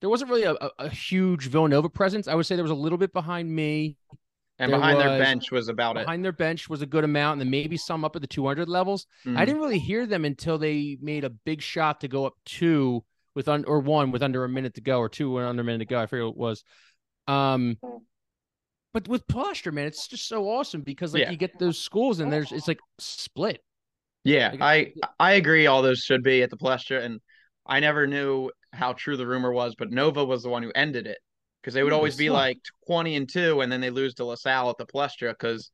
there 0.01 0.09
wasn't 0.09 0.29
really 0.29 0.43
a, 0.43 0.53
a, 0.53 0.69
a 0.79 0.89
huge 0.89 1.47
Villanova 1.47 1.89
presence. 1.89 2.27
I 2.27 2.35
would 2.35 2.45
say 2.45 2.55
there 2.55 2.63
was 2.63 2.71
a 2.71 2.75
little 2.75 2.97
bit 2.97 3.13
behind 3.13 3.49
me. 3.49 3.97
And 4.57 4.71
there 4.71 4.79
behind 4.79 4.97
was, 4.97 5.05
their 5.05 5.19
bench 5.19 5.51
was 5.51 5.67
about 5.67 5.93
behind 5.93 6.03
it. 6.03 6.05
Behind 6.05 6.25
their 6.25 6.31
bench 6.31 6.69
was 6.69 6.81
a 6.81 6.85
good 6.85 7.03
amount, 7.03 7.33
and 7.33 7.41
then 7.41 7.49
maybe 7.49 7.75
some 7.75 8.05
up 8.05 8.15
at 8.15 8.21
the 8.21 8.27
200 8.27 8.69
levels. 8.69 9.05
Mm-hmm. 9.25 9.37
I 9.37 9.43
didn't 9.43 9.59
really 9.59 9.79
hear 9.79 10.05
them 10.05 10.23
until 10.23 10.57
they 10.57 10.97
made 11.01 11.25
a 11.25 11.29
big 11.29 11.61
shot 11.61 12.01
to 12.01 12.07
go 12.07 12.25
up 12.25 12.35
two 12.45 13.03
with 13.33 13.49
un, 13.49 13.65
or 13.65 13.79
one 13.79 14.11
with 14.11 14.23
under 14.23 14.45
a 14.45 14.49
minute 14.49 14.75
to 14.75 14.81
go, 14.81 14.99
or 14.99 15.09
two 15.09 15.37
under 15.39 15.61
a 15.61 15.65
minute 15.65 15.79
to 15.79 15.85
go. 15.85 15.99
I 15.99 16.05
forget 16.05 16.25
what 16.25 16.31
it 16.31 16.37
was. 16.37 16.63
Um, 17.27 17.77
but 18.95 19.09
with 19.09 19.27
Palestra, 19.27 19.73
man, 19.73 19.87
it's 19.87 20.07
just 20.07 20.25
so 20.25 20.47
awesome 20.47 20.79
because 20.79 21.13
like 21.13 21.23
yeah. 21.23 21.29
you 21.29 21.35
get 21.35 21.59
those 21.59 21.77
schools 21.77 22.21
and 22.21 22.31
there's 22.31 22.53
it's 22.53 22.69
like 22.69 22.79
split. 22.97 23.61
Yeah, 24.23 24.51
like, 24.51 24.61
I 24.61 24.93
I 25.19 25.33
agree. 25.33 25.67
All 25.67 25.81
those 25.81 25.99
should 25.99 26.23
be 26.23 26.41
at 26.43 26.49
the 26.49 26.55
Palestra, 26.55 27.03
and 27.03 27.19
I 27.65 27.81
never 27.81 28.07
knew 28.07 28.51
how 28.71 28.93
true 28.93 29.17
the 29.17 29.27
rumor 29.27 29.51
was, 29.51 29.75
but 29.77 29.91
Nova 29.91 30.23
was 30.23 30.43
the 30.43 30.49
one 30.49 30.63
who 30.63 30.71
ended 30.73 31.07
it 31.07 31.17
because 31.61 31.73
they 31.73 31.83
would 31.83 31.91
always 31.91 32.15
be 32.15 32.29
like 32.29 32.57
twenty 32.87 33.17
and 33.17 33.27
two, 33.27 33.59
and 33.59 33.69
then 33.69 33.81
they 33.81 33.89
lose 33.89 34.13
to 34.13 34.23
LaSalle 34.23 34.69
at 34.69 34.77
the 34.77 34.85
Palestra 34.85 35.31
because 35.31 35.71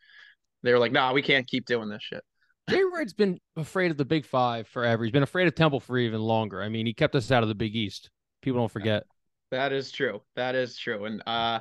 they 0.63 0.73
were 0.73 0.79
like, 0.79 0.91
"Nah, 0.91 1.13
we 1.13 1.21
can't 1.21 1.45
keep 1.45 1.67
doing 1.67 1.89
this 1.89 2.01
shit." 2.01 2.23
Jay 2.71 2.81
Wright's 2.91 3.13
been 3.13 3.37
afraid 3.55 3.91
of 3.91 3.97
the 3.97 4.05
Big 4.05 4.25
Five 4.25 4.67
forever. 4.67 5.03
He's 5.03 5.13
been 5.13 5.21
afraid 5.21 5.47
of 5.47 5.53
Temple 5.53 5.79
for 5.79 5.95
even 5.99 6.21
longer. 6.21 6.63
I 6.63 6.69
mean, 6.69 6.87
he 6.87 6.95
kept 6.95 7.13
us 7.13 7.29
out 7.29 7.43
of 7.43 7.49
the 7.49 7.55
Big 7.55 7.75
East. 7.75 8.09
People 8.41 8.61
don't 8.61 8.71
forget. 8.71 9.03
That 9.51 9.73
is 9.73 9.91
true. 9.91 10.23
That 10.35 10.55
is 10.55 10.75
true. 10.75 11.05
And 11.05 11.21
uh 11.27 11.59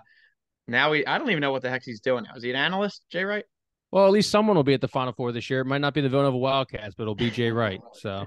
now 0.70 0.92
he 0.92 1.06
I 1.06 1.18
don't 1.18 1.30
even 1.30 1.40
know 1.40 1.52
what 1.52 1.62
the 1.62 1.70
heck 1.70 1.82
he's 1.84 2.00
doing 2.00 2.24
now. 2.24 2.36
Is 2.36 2.42
he 2.42 2.50
an 2.50 2.56
analyst, 2.56 3.02
Jay 3.10 3.24
Wright? 3.24 3.44
Well, 3.90 4.06
at 4.06 4.12
least 4.12 4.30
someone 4.30 4.56
will 4.56 4.64
be 4.64 4.74
at 4.74 4.80
the 4.80 4.88
Final 4.88 5.12
Four 5.12 5.32
this 5.32 5.50
year. 5.50 5.60
It 5.60 5.66
might 5.66 5.80
not 5.80 5.94
be 5.94 6.00
the 6.00 6.08
Villanova 6.08 6.36
Wildcats, 6.36 6.94
but 6.94 7.02
it'll 7.02 7.14
be 7.14 7.30
Jay 7.30 7.50
Wright. 7.50 7.80
So, 7.94 8.26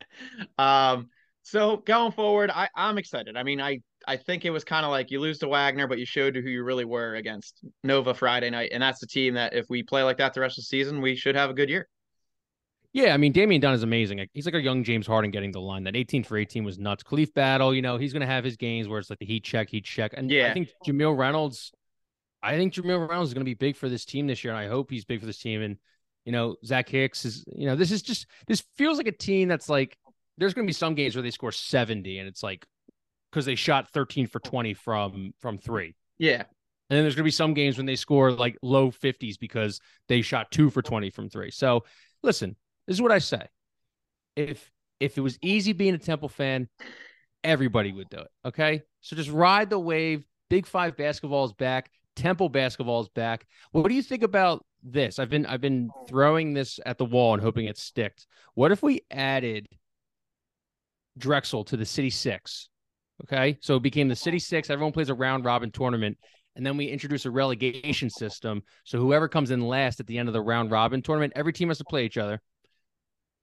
um, 0.58 1.08
so 1.42 1.76
going 1.76 2.12
forward, 2.12 2.50
I 2.50 2.68
I'm 2.74 2.98
excited. 2.98 3.36
I 3.36 3.42
mean, 3.42 3.60
I 3.60 3.80
I 4.06 4.16
think 4.16 4.44
it 4.44 4.50
was 4.50 4.64
kind 4.64 4.84
of 4.84 4.90
like 4.90 5.10
you 5.10 5.20
lose 5.20 5.38
to 5.38 5.48
Wagner, 5.48 5.86
but 5.86 5.98
you 5.98 6.06
showed 6.06 6.34
who 6.34 6.48
you 6.48 6.64
really 6.64 6.84
were 6.84 7.14
against 7.14 7.64
Nova 7.84 8.14
Friday 8.14 8.50
night, 8.50 8.70
and 8.72 8.82
that's 8.82 9.00
the 9.00 9.06
team 9.06 9.34
that 9.34 9.54
if 9.54 9.66
we 9.68 9.82
play 9.82 10.02
like 10.02 10.18
that 10.18 10.34
the 10.34 10.40
rest 10.40 10.58
of 10.58 10.62
the 10.62 10.66
season, 10.66 11.00
we 11.00 11.14
should 11.16 11.36
have 11.36 11.50
a 11.50 11.54
good 11.54 11.68
year. 11.68 11.88
Yeah, 12.96 13.12
I 13.12 13.18
mean, 13.18 13.32
Damian 13.32 13.60
Dunn 13.60 13.74
is 13.74 13.82
amazing. 13.82 14.26
He's 14.32 14.46
like 14.46 14.54
a 14.54 14.60
young 14.60 14.82
James 14.82 15.06
Harden 15.06 15.30
getting 15.30 15.52
the 15.52 15.60
line. 15.60 15.84
That 15.84 15.94
18 15.94 16.24
for 16.24 16.38
18 16.38 16.64
was 16.64 16.78
nuts. 16.78 17.04
Khalif 17.04 17.34
Battle, 17.34 17.74
you 17.74 17.82
know, 17.82 17.98
he's 17.98 18.14
going 18.14 18.22
to 18.22 18.26
have 18.26 18.42
his 18.42 18.56
games 18.56 18.88
where 18.88 18.98
it's 18.98 19.10
like 19.10 19.18
the 19.18 19.26
heat 19.26 19.44
check, 19.44 19.68
heat 19.68 19.84
check. 19.84 20.14
And 20.16 20.30
yeah. 20.30 20.48
I 20.48 20.54
think 20.54 20.70
Jamille 20.82 21.14
Reynolds, 21.14 21.72
I 22.42 22.56
think 22.56 22.72
Jamille 22.72 23.06
Reynolds 23.06 23.28
is 23.28 23.34
going 23.34 23.44
to 23.44 23.50
be 23.50 23.52
big 23.52 23.76
for 23.76 23.90
this 23.90 24.06
team 24.06 24.26
this 24.26 24.42
year. 24.42 24.54
And 24.54 24.58
I 24.58 24.68
hope 24.68 24.90
he's 24.90 25.04
big 25.04 25.20
for 25.20 25.26
this 25.26 25.36
team. 25.36 25.60
And, 25.60 25.76
you 26.24 26.32
know, 26.32 26.56
Zach 26.64 26.88
Hicks 26.88 27.26
is, 27.26 27.44
you 27.54 27.66
know, 27.66 27.76
this 27.76 27.92
is 27.92 28.00
just, 28.00 28.28
this 28.46 28.64
feels 28.78 28.96
like 28.96 29.08
a 29.08 29.12
team 29.12 29.46
that's 29.46 29.68
like, 29.68 29.98
there's 30.38 30.54
going 30.54 30.66
to 30.66 30.70
be 30.70 30.72
some 30.72 30.94
games 30.94 31.14
where 31.14 31.22
they 31.22 31.30
score 31.30 31.52
70 31.52 32.18
and 32.18 32.26
it's 32.26 32.42
like, 32.42 32.64
because 33.30 33.44
they 33.44 33.56
shot 33.56 33.90
13 33.90 34.26
for 34.26 34.40
20 34.40 34.72
from 34.72 35.34
from 35.38 35.58
three. 35.58 35.94
Yeah. 36.16 36.44
And 36.88 36.96
then 36.96 37.02
there's 37.02 37.14
going 37.14 37.24
to 37.24 37.28
be 37.28 37.30
some 37.30 37.52
games 37.52 37.76
when 37.76 37.84
they 37.84 37.96
score 37.96 38.32
like 38.32 38.56
low 38.62 38.90
50s 38.90 39.38
because 39.38 39.80
they 40.08 40.22
shot 40.22 40.50
two 40.50 40.70
for 40.70 40.80
20 40.80 41.10
from 41.10 41.28
three. 41.28 41.50
So 41.50 41.84
listen, 42.22 42.56
this 42.86 42.96
is 42.96 43.02
what 43.02 43.12
I 43.12 43.18
say. 43.18 43.46
If 44.36 44.70
if 45.00 45.18
it 45.18 45.20
was 45.20 45.38
easy 45.42 45.72
being 45.72 45.94
a 45.94 45.98
Temple 45.98 46.28
fan, 46.28 46.68
everybody 47.44 47.92
would 47.92 48.08
do 48.08 48.18
it. 48.18 48.28
Okay. 48.44 48.82
So 49.00 49.16
just 49.16 49.30
ride 49.30 49.70
the 49.70 49.78
wave. 49.78 50.24
Big 50.48 50.66
five 50.66 50.96
basketball 50.96 51.44
is 51.44 51.52
back. 51.52 51.90
Temple 52.14 52.48
basketball 52.48 53.00
is 53.00 53.08
back. 53.08 53.46
What 53.72 53.88
do 53.88 53.94
you 53.94 54.02
think 54.02 54.22
about 54.22 54.64
this? 54.82 55.18
I've 55.18 55.30
been 55.30 55.46
I've 55.46 55.60
been 55.60 55.90
throwing 56.08 56.54
this 56.54 56.80
at 56.86 56.98
the 56.98 57.04
wall 57.04 57.34
and 57.34 57.42
hoping 57.42 57.66
it 57.66 57.78
sticks. 57.78 58.26
What 58.54 58.72
if 58.72 58.82
we 58.82 59.02
added 59.10 59.66
Drexel 61.18 61.64
to 61.64 61.76
the 61.76 61.84
City 61.84 62.10
Six? 62.10 62.68
Okay. 63.24 63.58
So 63.60 63.76
it 63.76 63.82
became 63.82 64.08
the 64.08 64.16
City 64.16 64.38
Six. 64.38 64.70
Everyone 64.70 64.92
plays 64.92 65.08
a 65.08 65.14
round 65.14 65.44
robin 65.44 65.70
tournament. 65.70 66.18
And 66.54 66.64
then 66.64 66.78
we 66.78 66.86
introduce 66.86 67.26
a 67.26 67.30
relegation 67.30 68.08
system. 68.08 68.62
So 68.84 68.98
whoever 68.98 69.28
comes 69.28 69.50
in 69.50 69.60
last 69.60 70.00
at 70.00 70.06
the 70.06 70.16
end 70.16 70.28
of 70.28 70.32
the 70.32 70.40
round 70.40 70.70
robin 70.70 71.02
tournament, 71.02 71.34
every 71.36 71.52
team 71.52 71.68
has 71.68 71.76
to 71.78 71.84
play 71.84 72.06
each 72.06 72.16
other 72.16 72.40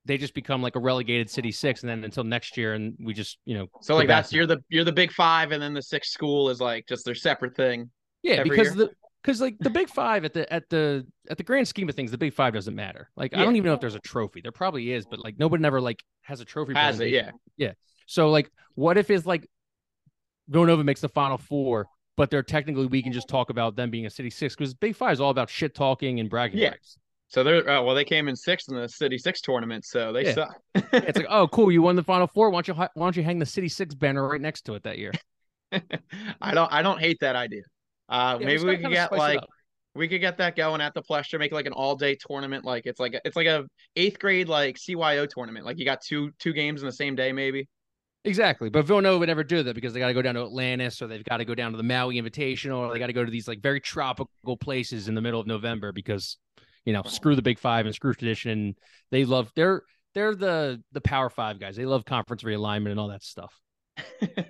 they 0.05 0.17
just 0.17 0.33
become 0.33 0.61
like 0.61 0.75
a 0.75 0.79
relegated 0.79 1.29
city 1.29 1.51
six 1.51 1.81
and 1.81 1.89
then 1.89 2.03
until 2.03 2.23
next 2.23 2.57
year 2.57 2.73
and 2.73 2.95
we 2.99 3.13
just 3.13 3.37
you 3.45 3.57
know 3.57 3.67
so 3.81 3.95
like 3.95 4.07
that's 4.07 4.33
you're 4.33 4.45
the 4.45 4.57
you're 4.69 4.83
the 4.83 4.91
big 4.91 5.11
five 5.11 5.51
and 5.51 5.61
then 5.61 5.73
the 5.73 5.81
sixth 5.81 6.11
school 6.11 6.49
is 6.49 6.59
like 6.59 6.85
just 6.87 7.05
their 7.05 7.15
separate 7.15 7.55
thing 7.55 7.89
yeah 8.21 8.43
because 8.43 8.75
year. 8.75 8.87
the 8.87 8.91
because 9.21 9.39
like 9.39 9.57
the 9.59 9.69
big 9.69 9.87
five 9.89 10.25
at 10.25 10.33
the 10.33 10.51
at 10.51 10.69
the 10.69 11.05
at 11.29 11.37
the 11.37 11.43
grand 11.43 11.67
scheme 11.67 11.87
of 11.87 11.95
things 11.95 12.11
the 12.11 12.17
big 12.17 12.33
five 12.33 12.53
doesn't 12.53 12.75
matter 12.75 13.09
like 13.15 13.31
yeah. 13.31 13.41
i 13.41 13.43
don't 13.43 13.55
even 13.55 13.67
know 13.67 13.73
if 13.73 13.79
there's 13.79 13.95
a 13.95 13.99
trophy 13.99 14.41
there 14.41 14.51
probably 14.51 14.91
is 14.91 15.05
but 15.05 15.19
like 15.19 15.37
nobody 15.39 15.61
never 15.61 15.79
like 15.79 16.03
has 16.21 16.41
a 16.41 16.45
trophy 16.45 16.73
has 16.73 16.99
it 16.99 17.09
yeah 17.09 17.31
yeah 17.57 17.71
so 18.05 18.29
like 18.29 18.51
what 18.75 18.97
if 18.97 19.09
it's 19.09 19.25
like 19.25 19.47
villanova 20.49 20.83
makes 20.83 21.01
the 21.01 21.09
final 21.09 21.37
four 21.37 21.87
but 22.15 22.29
they're 22.29 22.43
technically 22.43 22.85
we 22.85 23.01
can 23.01 23.13
just 23.13 23.29
talk 23.29 23.49
about 23.49 23.75
them 23.75 23.89
being 23.89 24.05
a 24.05 24.09
city 24.09 24.29
six 24.29 24.55
because 24.55 24.73
big 24.73 24.95
five 24.95 25.13
is 25.13 25.21
all 25.21 25.29
about 25.29 25.49
shit 25.49 25.73
talking 25.73 26.19
and 26.19 26.29
bragging 26.29 26.59
yeah. 26.59 26.69
rights 26.69 26.97
so 27.33 27.43
they're 27.43 27.67
uh, 27.67 27.81
well, 27.81 27.95
they 27.95 28.05
came 28.05 28.27
in 28.27 28.35
sixth 28.35 28.69
in 28.69 28.75
the 28.75 28.87
City 28.87 29.17
Six 29.17 29.41
tournament, 29.41 29.85
so 29.85 30.13
they 30.13 30.25
yeah. 30.25 30.33
suck. 30.35 30.61
it's 30.75 31.17
like, 31.17 31.25
oh, 31.31 31.47
cool, 31.47 31.71
you 31.71 31.81
won 31.81 31.95
the 31.95 32.03
Final 32.03 32.27
Four. 32.27 32.51
Why 32.51 32.61
don't 32.61 32.67
you 32.67 32.75
why 32.75 32.89
don't 32.95 33.17
you 33.17 33.23
hang 33.23 33.39
the 33.39 33.45
City 33.45 33.67
Six 33.67 33.95
banner 33.95 34.27
right 34.27 34.39
next 34.39 34.61
to 34.65 34.75
it 34.75 34.83
that 34.83 34.99
year? 34.99 35.11
I 36.41 36.53
don't 36.53 36.71
I 36.71 36.83
don't 36.83 36.99
hate 36.99 37.17
that 37.21 37.35
idea. 37.35 37.63
Uh, 38.07 38.37
yeah, 38.39 38.45
maybe 38.45 38.63
we 38.63 38.77
could 38.77 38.91
get 38.91 39.11
like 39.11 39.39
we 39.95 40.07
could 40.07 40.21
get 40.21 40.37
that 40.37 40.55
going 40.55 40.79
at 40.79 40.93
the 40.93 41.01
Palestra, 41.01 41.39
make 41.39 41.51
like 41.51 41.65
an 41.65 41.73
all 41.73 41.95
day 41.95 42.15
tournament. 42.15 42.65
Like 42.65 42.85
it's 42.85 42.99
like 42.99 43.15
a, 43.15 43.21
it's 43.25 43.35
like 43.35 43.47
a 43.47 43.65
eighth 43.95 44.19
grade 44.19 44.47
like 44.47 44.77
CYO 44.77 45.27
tournament. 45.27 45.65
Like 45.65 45.79
you 45.79 45.85
got 45.85 46.01
two 46.01 46.29
two 46.37 46.53
games 46.53 46.83
in 46.83 46.85
the 46.85 46.93
same 46.93 47.15
day, 47.15 47.31
maybe. 47.31 47.67
Exactly, 48.25 48.69
but 48.69 48.85
Villanova 48.85 49.17
would 49.17 49.27
never 49.27 49.43
do 49.43 49.63
that 49.63 49.73
because 49.73 49.91
they 49.91 49.99
got 49.99 50.07
to 50.07 50.13
go 50.13 50.21
down 50.21 50.35
to 50.35 50.43
Atlantis, 50.43 51.01
or 51.01 51.07
they've 51.07 51.23
got 51.23 51.37
to 51.37 51.45
go 51.45 51.55
down 51.55 51.71
to 51.71 51.77
the 51.77 51.83
Maui 51.83 52.21
Invitational, 52.21 52.77
or 52.77 52.93
they 52.93 52.99
got 52.99 53.07
to 53.07 53.13
go 53.13 53.25
to 53.25 53.31
these 53.31 53.47
like 53.47 53.59
very 53.59 53.79
tropical 53.79 54.55
places 54.55 55.07
in 55.07 55.15
the 55.15 55.21
middle 55.21 55.39
of 55.39 55.47
November 55.47 55.91
because 55.91 56.37
you 56.85 56.93
know, 56.93 57.03
screw 57.03 57.35
the 57.35 57.41
Big 57.41 57.59
Five 57.59 57.85
and 57.85 57.95
screw 57.95 58.13
tradition. 58.13 58.75
They 59.11 59.25
love 59.25 59.51
they're 59.55 59.83
they're 60.13 60.35
the 60.35 60.81
the 60.91 61.01
Power 61.01 61.29
Five 61.29 61.59
guys. 61.59 61.75
They 61.75 61.85
love 61.85 62.05
conference 62.05 62.43
realignment 62.43 62.91
and 62.91 62.99
all 62.99 63.09
that 63.09 63.23
stuff. 63.23 63.53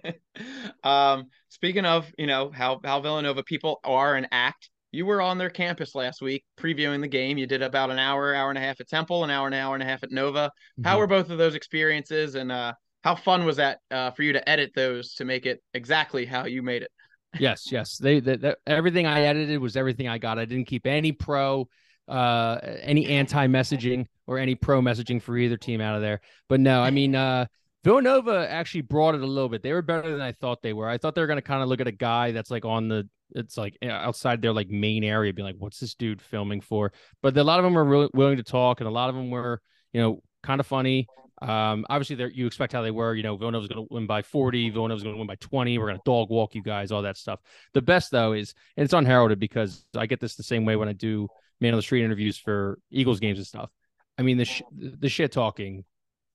um, 0.84 1.26
speaking 1.50 1.86
of, 1.86 2.12
you 2.17 2.28
know, 2.28 2.52
how 2.54 2.80
how 2.84 3.00
Villanova 3.00 3.43
people 3.43 3.80
are 3.84 4.15
and 4.15 4.28
act. 4.32 4.69
You 4.91 5.08
were 5.08 5.22
on 5.22 5.39
their 5.39 5.50
campus 5.50 5.96
last 5.96 6.22
week 6.22 6.46
previewing 6.56 7.02
the 7.02 7.08
game. 7.08 7.39
You 7.39 7.48
did 7.48 7.63
about 7.63 7.89
an 7.89 7.98
hour, 7.98 8.36
hour 8.36 8.50
and 8.50 8.60
a 8.60 8.62
half 8.62 8.80
at 8.80 8.88
Temple, 8.88 9.24
an 9.24 9.32
hour, 9.32 9.48
an 9.48 9.54
hour 9.54 9.74
and 9.74 9.82
a 9.82 9.88
half 9.88 10.04
at 10.04 10.12
Nova. 10.12 10.50
Mm-hmm. 10.50 10.88
How 10.88 11.00
were 11.00 11.08
both 11.08 11.32
of 11.32 11.39
those 11.39 11.56
experiences, 11.56 12.36
and 12.36 12.52
uh, 12.52 12.74
how 13.04 13.15
fun 13.15 13.43
was 13.43 13.58
that 13.58 13.80
uh, 13.89 14.12
for 14.12 14.22
you 14.22 14.34
to 14.34 14.50
edit 14.50 14.72
those 14.76 15.15
to 15.15 15.26
make 15.26 15.48
it 15.48 15.63
exactly 15.74 16.28
how 16.28 16.46
you 16.46 16.62
made 16.62 16.84
it? 16.84 16.91
yes, 17.39 17.72
yes. 17.72 17.98
They, 17.98 18.19
they, 18.19 18.54
everything 18.67 19.08
I 19.08 19.22
edited 19.22 19.60
was 19.60 19.76
everything 19.76 20.08
I 20.08 20.19
got. 20.19 20.38
I 20.38 20.46
didn't 20.46 20.67
keep 20.67 20.86
any 20.86 21.12
pro 21.12 21.67
uh 22.07 22.59
any 22.81 23.07
anti 23.07 23.47
messaging 23.47 24.05
or 24.27 24.37
any 24.37 24.55
pro 24.55 24.81
messaging 24.81 25.21
for 25.21 25.37
either 25.37 25.57
team 25.57 25.81
out 25.81 25.95
of 25.95 26.01
there. 26.01 26.21
But 26.49 26.59
no, 26.59 26.81
I 26.81 26.91
mean 26.91 27.15
uh 27.15 27.45
Villanova 27.83 28.47
actually 28.49 28.81
brought 28.81 29.13
it 29.13 29.21
a 29.21 29.27
little 29.27 29.49
bit. 29.49 29.61
They 29.61 29.73
were 29.73 29.81
better 29.81 30.09
than 30.09 30.21
I 30.21 30.31
thought 30.31 30.61
they 30.61 30.71
were. 30.71 30.87
I 30.87 30.97
thought 30.97 31.15
they 31.15 31.21
were 31.21 31.27
going 31.27 31.37
to 31.37 31.41
kind 31.41 31.61
of 31.61 31.67
look 31.67 31.81
at 31.81 31.87
a 31.87 31.91
guy 31.91 32.31
that's 32.31 32.49
like 32.49 32.63
on 32.63 32.87
the 32.87 33.09
it's 33.35 33.57
like 33.57 33.77
outside 33.83 34.41
their 34.41 34.53
like 34.53 34.69
main 34.69 35.03
area, 35.03 35.33
be 35.33 35.43
like, 35.43 35.55
"What's 35.57 35.79
this 35.79 35.95
dude 35.95 36.21
filming 36.21 36.61
for?" 36.61 36.93
But 37.21 37.35
a 37.37 37.43
lot 37.43 37.59
of 37.59 37.63
them 37.63 37.73
were 37.73 37.83
really 37.83 38.09
willing 38.13 38.37
to 38.37 38.43
talk, 38.43 38.79
and 38.79 38.87
a 38.87 38.91
lot 38.91 39.09
of 39.09 39.15
them 39.15 39.29
were, 39.29 39.61
you 39.91 40.01
know, 40.01 40.21
kind 40.43 40.59
of 40.59 40.67
funny. 40.67 41.07
Um, 41.41 41.85
obviously, 41.89 42.15
there 42.15 42.29
you 42.29 42.47
expect 42.47 42.71
how 42.71 42.81
they 42.81 42.91
were. 42.91 43.15
You 43.15 43.23
know, 43.23 43.35
Villanova's 43.35 43.67
going 43.67 43.85
to 43.85 43.93
win 43.93 44.07
by 44.07 44.21
40. 44.21 44.69
Villanova's 44.69 45.03
going 45.03 45.15
to 45.15 45.19
win 45.19 45.27
by 45.27 45.35
20. 45.35 45.77
We're 45.77 45.87
going 45.87 45.97
to 45.97 46.03
dog 46.05 46.29
walk 46.29 46.55
you 46.55 46.63
guys, 46.63 46.91
all 46.91 47.01
that 47.01 47.17
stuff. 47.17 47.41
The 47.73 47.81
best 47.81 48.11
though 48.11 48.33
is, 48.33 48.53
and 48.77 48.85
it's 48.85 48.93
unheralded 48.93 49.39
because 49.39 49.85
I 49.95 50.05
get 50.05 50.21
this 50.21 50.35
the 50.35 50.43
same 50.43 50.63
way 50.63 50.75
when 50.75 50.87
I 50.87 50.93
do 50.93 51.27
man 51.63 51.73
on 51.73 51.78
the 51.78 51.84
street 51.84 52.04
interviews 52.04 52.38
for 52.38 52.78
Eagles 52.91 53.19
games 53.19 53.39
and 53.39 53.47
stuff. 53.47 53.71
I 54.17 54.21
mean, 54.21 54.38
the 54.38 54.45
sh- 54.45 54.62
the 54.71 55.10
shit 55.10 55.32
talking 55.32 55.86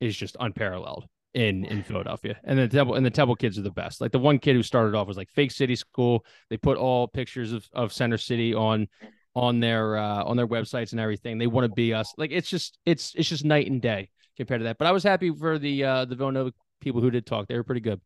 is 0.00 0.16
just 0.16 0.36
unparalleled 0.40 1.06
in 1.34 1.64
in 1.66 1.82
Philadelphia. 1.84 2.36
And 2.42 2.58
the 2.58 2.66
Temple 2.66 2.94
and 2.94 3.06
the 3.06 3.10
Temple 3.10 3.36
kids 3.36 3.58
are 3.58 3.62
the 3.62 3.70
best. 3.70 4.00
Like 4.00 4.10
the 4.10 4.18
one 4.18 4.38
kid 4.38 4.56
who 4.56 4.62
started 4.62 4.96
off 4.96 5.06
was 5.06 5.16
like 5.16 5.30
fake 5.30 5.52
city 5.52 5.76
school. 5.76 6.24
They 6.50 6.56
put 6.56 6.78
all 6.78 7.06
pictures 7.06 7.52
of, 7.52 7.68
of 7.72 7.92
Center 7.92 8.18
City 8.18 8.54
on 8.54 8.88
on 9.34 9.60
their 9.60 9.96
uh, 9.96 10.24
on 10.24 10.36
their 10.36 10.48
websites 10.48 10.90
and 10.92 11.00
everything. 11.00 11.38
They 11.38 11.46
want 11.46 11.66
to 11.66 11.74
be 11.74 11.94
us. 11.94 12.12
Like 12.16 12.32
it's 12.32 12.48
just 12.48 12.78
it's 12.84 13.14
it's 13.14 13.28
just 13.28 13.44
night 13.44 13.70
and 13.70 13.80
day 13.80 14.10
compared 14.36 14.60
to 14.60 14.64
that. 14.64 14.78
But 14.78 14.88
I 14.88 14.92
was 14.92 15.04
happy 15.04 15.30
for 15.30 15.58
the 15.58 15.84
uh 15.84 16.04
the 16.06 16.16
Villanova 16.16 16.52
people 16.80 17.00
who 17.00 17.10
did 17.10 17.26
talk. 17.26 17.46
They 17.46 17.56
were 17.56 17.64
pretty 17.64 17.82
good. 17.82 18.00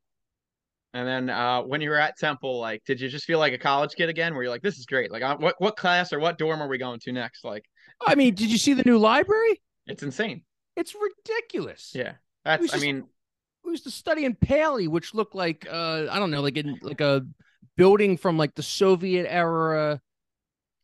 And 0.94 1.08
then 1.08 1.30
uh, 1.30 1.62
when 1.62 1.80
you 1.80 1.88
were 1.88 1.98
at 1.98 2.18
Temple, 2.18 2.60
like, 2.60 2.84
did 2.84 3.00
you 3.00 3.08
just 3.08 3.24
feel 3.24 3.38
like 3.38 3.54
a 3.54 3.58
college 3.58 3.94
kid 3.94 4.10
again? 4.10 4.34
Where 4.34 4.42
you're 4.42 4.52
like, 4.52 4.62
this 4.62 4.78
is 4.78 4.84
great. 4.84 5.10
Like, 5.10 5.22
uh, 5.22 5.36
what 5.38 5.54
what 5.58 5.76
class 5.76 6.12
or 6.12 6.18
what 6.18 6.36
dorm 6.36 6.62
are 6.62 6.68
we 6.68 6.76
going 6.76 7.00
to 7.00 7.12
next? 7.12 7.44
Like, 7.44 7.64
I 8.06 8.14
mean, 8.14 8.34
did 8.34 8.50
you 8.50 8.58
see 8.58 8.74
the 8.74 8.82
new 8.84 8.98
library? 8.98 9.60
It's 9.86 10.02
insane. 10.02 10.42
It's 10.76 10.94
ridiculous. 10.94 11.92
Yeah, 11.94 12.12
that's. 12.44 12.74
I 12.74 12.78
mean, 12.78 13.04
we 13.64 13.70
used 13.70 13.84
to 13.84 13.90
study 13.90 14.24
in 14.24 14.34
Paley, 14.34 14.86
which 14.86 15.14
looked 15.14 15.34
like 15.34 15.66
uh, 15.70 16.06
I 16.10 16.18
don't 16.18 16.30
know, 16.30 16.42
like 16.42 16.58
in 16.58 16.78
like 16.82 17.00
a 17.00 17.22
building 17.76 18.18
from 18.18 18.36
like 18.36 18.54
the 18.54 18.62
Soviet 18.62 19.26
era, 19.28 19.98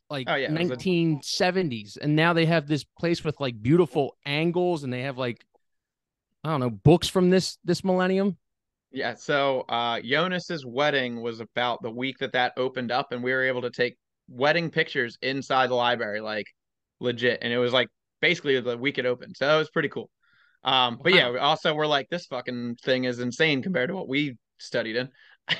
like 0.08 0.26
oh, 0.30 0.36
yeah, 0.36 0.48
1970s, 0.48 1.98
a... 1.98 2.04
and 2.04 2.16
now 2.16 2.32
they 2.32 2.46
have 2.46 2.66
this 2.66 2.84
place 2.84 3.22
with 3.22 3.38
like 3.40 3.60
beautiful 3.60 4.16
angles, 4.24 4.84
and 4.84 4.92
they 4.92 5.02
have 5.02 5.18
like 5.18 5.44
I 6.44 6.50
don't 6.50 6.60
know 6.60 6.70
books 6.70 7.08
from 7.08 7.28
this 7.28 7.58
this 7.64 7.84
millennium. 7.84 8.38
Yeah, 8.90 9.14
so 9.14 9.60
uh 9.68 10.00
Jonas's 10.00 10.64
wedding 10.64 11.20
was 11.20 11.40
about 11.40 11.82
the 11.82 11.90
week 11.90 12.18
that 12.18 12.32
that 12.32 12.54
opened 12.56 12.90
up 12.90 13.12
and 13.12 13.22
we 13.22 13.32
were 13.32 13.44
able 13.44 13.62
to 13.62 13.70
take 13.70 13.96
wedding 14.28 14.70
pictures 14.70 15.18
inside 15.22 15.70
the 15.70 15.74
library 15.74 16.20
like 16.20 16.46
legit 17.00 17.38
and 17.42 17.52
it 17.52 17.58
was 17.58 17.72
like 17.72 17.88
basically 18.20 18.60
the 18.60 18.76
week 18.76 18.98
it 18.98 19.06
opened. 19.06 19.36
So 19.36 19.46
that 19.46 19.56
was 19.56 19.70
pretty 19.70 19.88
cool. 19.88 20.10
Um 20.64 20.98
but 21.02 21.12
wow. 21.12 21.32
yeah, 21.32 21.38
also 21.38 21.74
we're 21.74 21.86
like 21.86 22.08
this 22.08 22.26
fucking 22.26 22.76
thing 22.76 23.04
is 23.04 23.20
insane 23.20 23.62
compared 23.62 23.88
to 23.88 23.94
what 23.94 24.08
we 24.08 24.36
studied 24.58 24.96
in. 24.96 25.10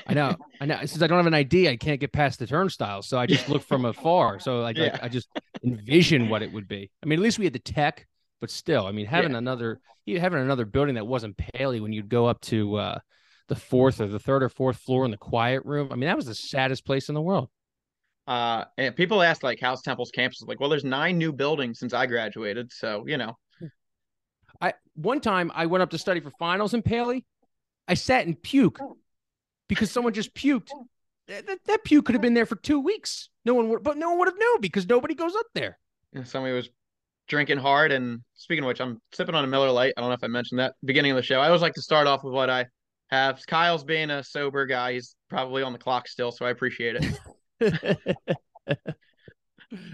I 0.07 0.13
know. 0.13 0.35
I 0.61 0.65
know. 0.65 0.77
Since 0.79 1.01
I 1.01 1.07
don't 1.07 1.17
have 1.17 1.25
an 1.25 1.33
ID, 1.33 1.67
I 1.67 1.77
can't 1.77 1.99
get 1.99 2.11
past 2.11 2.39
the 2.39 2.47
turnstile. 2.47 3.01
So 3.01 3.17
I 3.17 3.25
just 3.25 3.49
look 3.49 3.63
from 3.63 3.85
afar. 3.85 4.39
So 4.39 4.59
like, 4.61 4.77
yeah. 4.77 4.97
I 5.01 5.07
just 5.09 5.27
envision 5.63 6.29
what 6.29 6.41
it 6.41 6.51
would 6.53 6.67
be. 6.67 6.91
I 7.01 7.05
mean, 7.05 7.19
at 7.19 7.23
least 7.23 7.39
we 7.39 7.45
had 7.45 7.53
the 7.53 7.59
tech, 7.59 8.07
but 8.39 8.51
still, 8.51 8.85
I 8.85 8.91
mean, 8.91 9.05
having 9.05 9.31
yeah. 9.31 9.39
another 9.39 9.79
having 10.17 10.39
another 10.39 10.65
building 10.65 10.95
that 10.95 11.05
wasn't 11.05 11.37
Paley 11.37 11.79
when 11.79 11.93
you'd 11.93 12.09
go 12.09 12.25
up 12.25 12.41
to 12.41 12.75
uh 12.75 12.99
the 13.49 13.55
fourth 13.55 13.99
or 13.99 14.07
the 14.07 14.19
third 14.19 14.43
or 14.43 14.49
fourth 14.49 14.77
floor 14.77 15.03
in 15.05 15.11
the 15.11 15.17
quiet 15.17 15.65
room. 15.65 15.89
I 15.91 15.95
mean, 15.95 16.07
that 16.07 16.15
was 16.15 16.25
the 16.25 16.35
saddest 16.35 16.85
place 16.85 17.09
in 17.09 17.15
the 17.15 17.21
world. 17.21 17.49
Uh, 18.27 18.65
and 18.77 18.95
people 18.95 19.21
ask 19.21 19.43
like, 19.43 19.59
how's 19.59 19.81
Temple's 19.81 20.11
campus? 20.11 20.41
Like, 20.43 20.59
well, 20.59 20.69
there's 20.69 20.83
nine 20.83 21.17
new 21.17 21.33
buildings 21.33 21.79
since 21.79 21.93
I 21.93 22.05
graduated, 22.05 22.71
so 22.71 23.03
you 23.07 23.17
know. 23.17 23.37
I 24.61 24.73
one 24.95 25.19
time 25.19 25.51
I 25.55 25.65
went 25.65 25.81
up 25.81 25.89
to 25.91 25.97
study 25.97 26.19
for 26.19 26.31
finals 26.31 26.73
in 26.73 26.81
Paley. 26.81 27.25
I 27.87 27.95
sat 27.95 28.27
and 28.27 28.41
puke 28.41 28.79
because 29.67 29.89
someone 29.89 30.13
just 30.13 30.33
puked. 30.35 30.69
That, 31.27 31.47
that, 31.47 31.59
that 31.65 31.83
puke 31.83 32.05
could 32.05 32.15
have 32.15 32.21
been 32.21 32.33
there 32.33 32.45
for 32.45 32.55
two 32.55 32.79
weeks. 32.79 33.29
No 33.45 33.53
one 33.53 33.69
would, 33.69 33.83
but 33.83 33.97
no 33.97 34.09
one 34.09 34.19
would 34.19 34.27
have 34.27 34.39
known 34.39 34.61
because 34.61 34.87
nobody 34.87 35.15
goes 35.15 35.35
up 35.35 35.45
there. 35.55 35.79
And 36.13 36.27
somebody 36.27 36.53
was 36.53 36.69
drinking 37.27 37.57
hard. 37.57 37.91
And 37.91 38.21
speaking 38.33 38.63
of 38.63 38.67
which, 38.67 38.81
I'm 38.81 38.99
sipping 39.13 39.35
on 39.35 39.43
a 39.43 39.47
Miller 39.47 39.71
Lite. 39.71 39.93
I 39.95 40.01
don't 40.01 40.09
know 40.09 40.15
if 40.15 40.23
I 40.23 40.27
mentioned 40.27 40.59
that 40.59 40.73
beginning 40.83 41.11
of 41.11 41.17
the 41.17 41.23
show. 41.23 41.39
I 41.39 41.47
always 41.47 41.61
like 41.61 41.75
to 41.75 41.81
start 41.81 42.07
off 42.07 42.23
with 42.23 42.33
what 42.33 42.49
I 42.49 42.65
have. 43.09 43.45
Kyle's 43.47 43.83
being 43.83 44.09
a 44.09 44.23
sober 44.23 44.65
guy. 44.65 44.93
He's 44.93 45.15
probably 45.29 45.63
on 45.63 45.73
the 45.73 45.79
clock 45.79 46.07
still, 46.07 46.31
so 46.31 46.45
I 46.45 46.51
appreciate 46.51 46.97
it. 46.99 47.15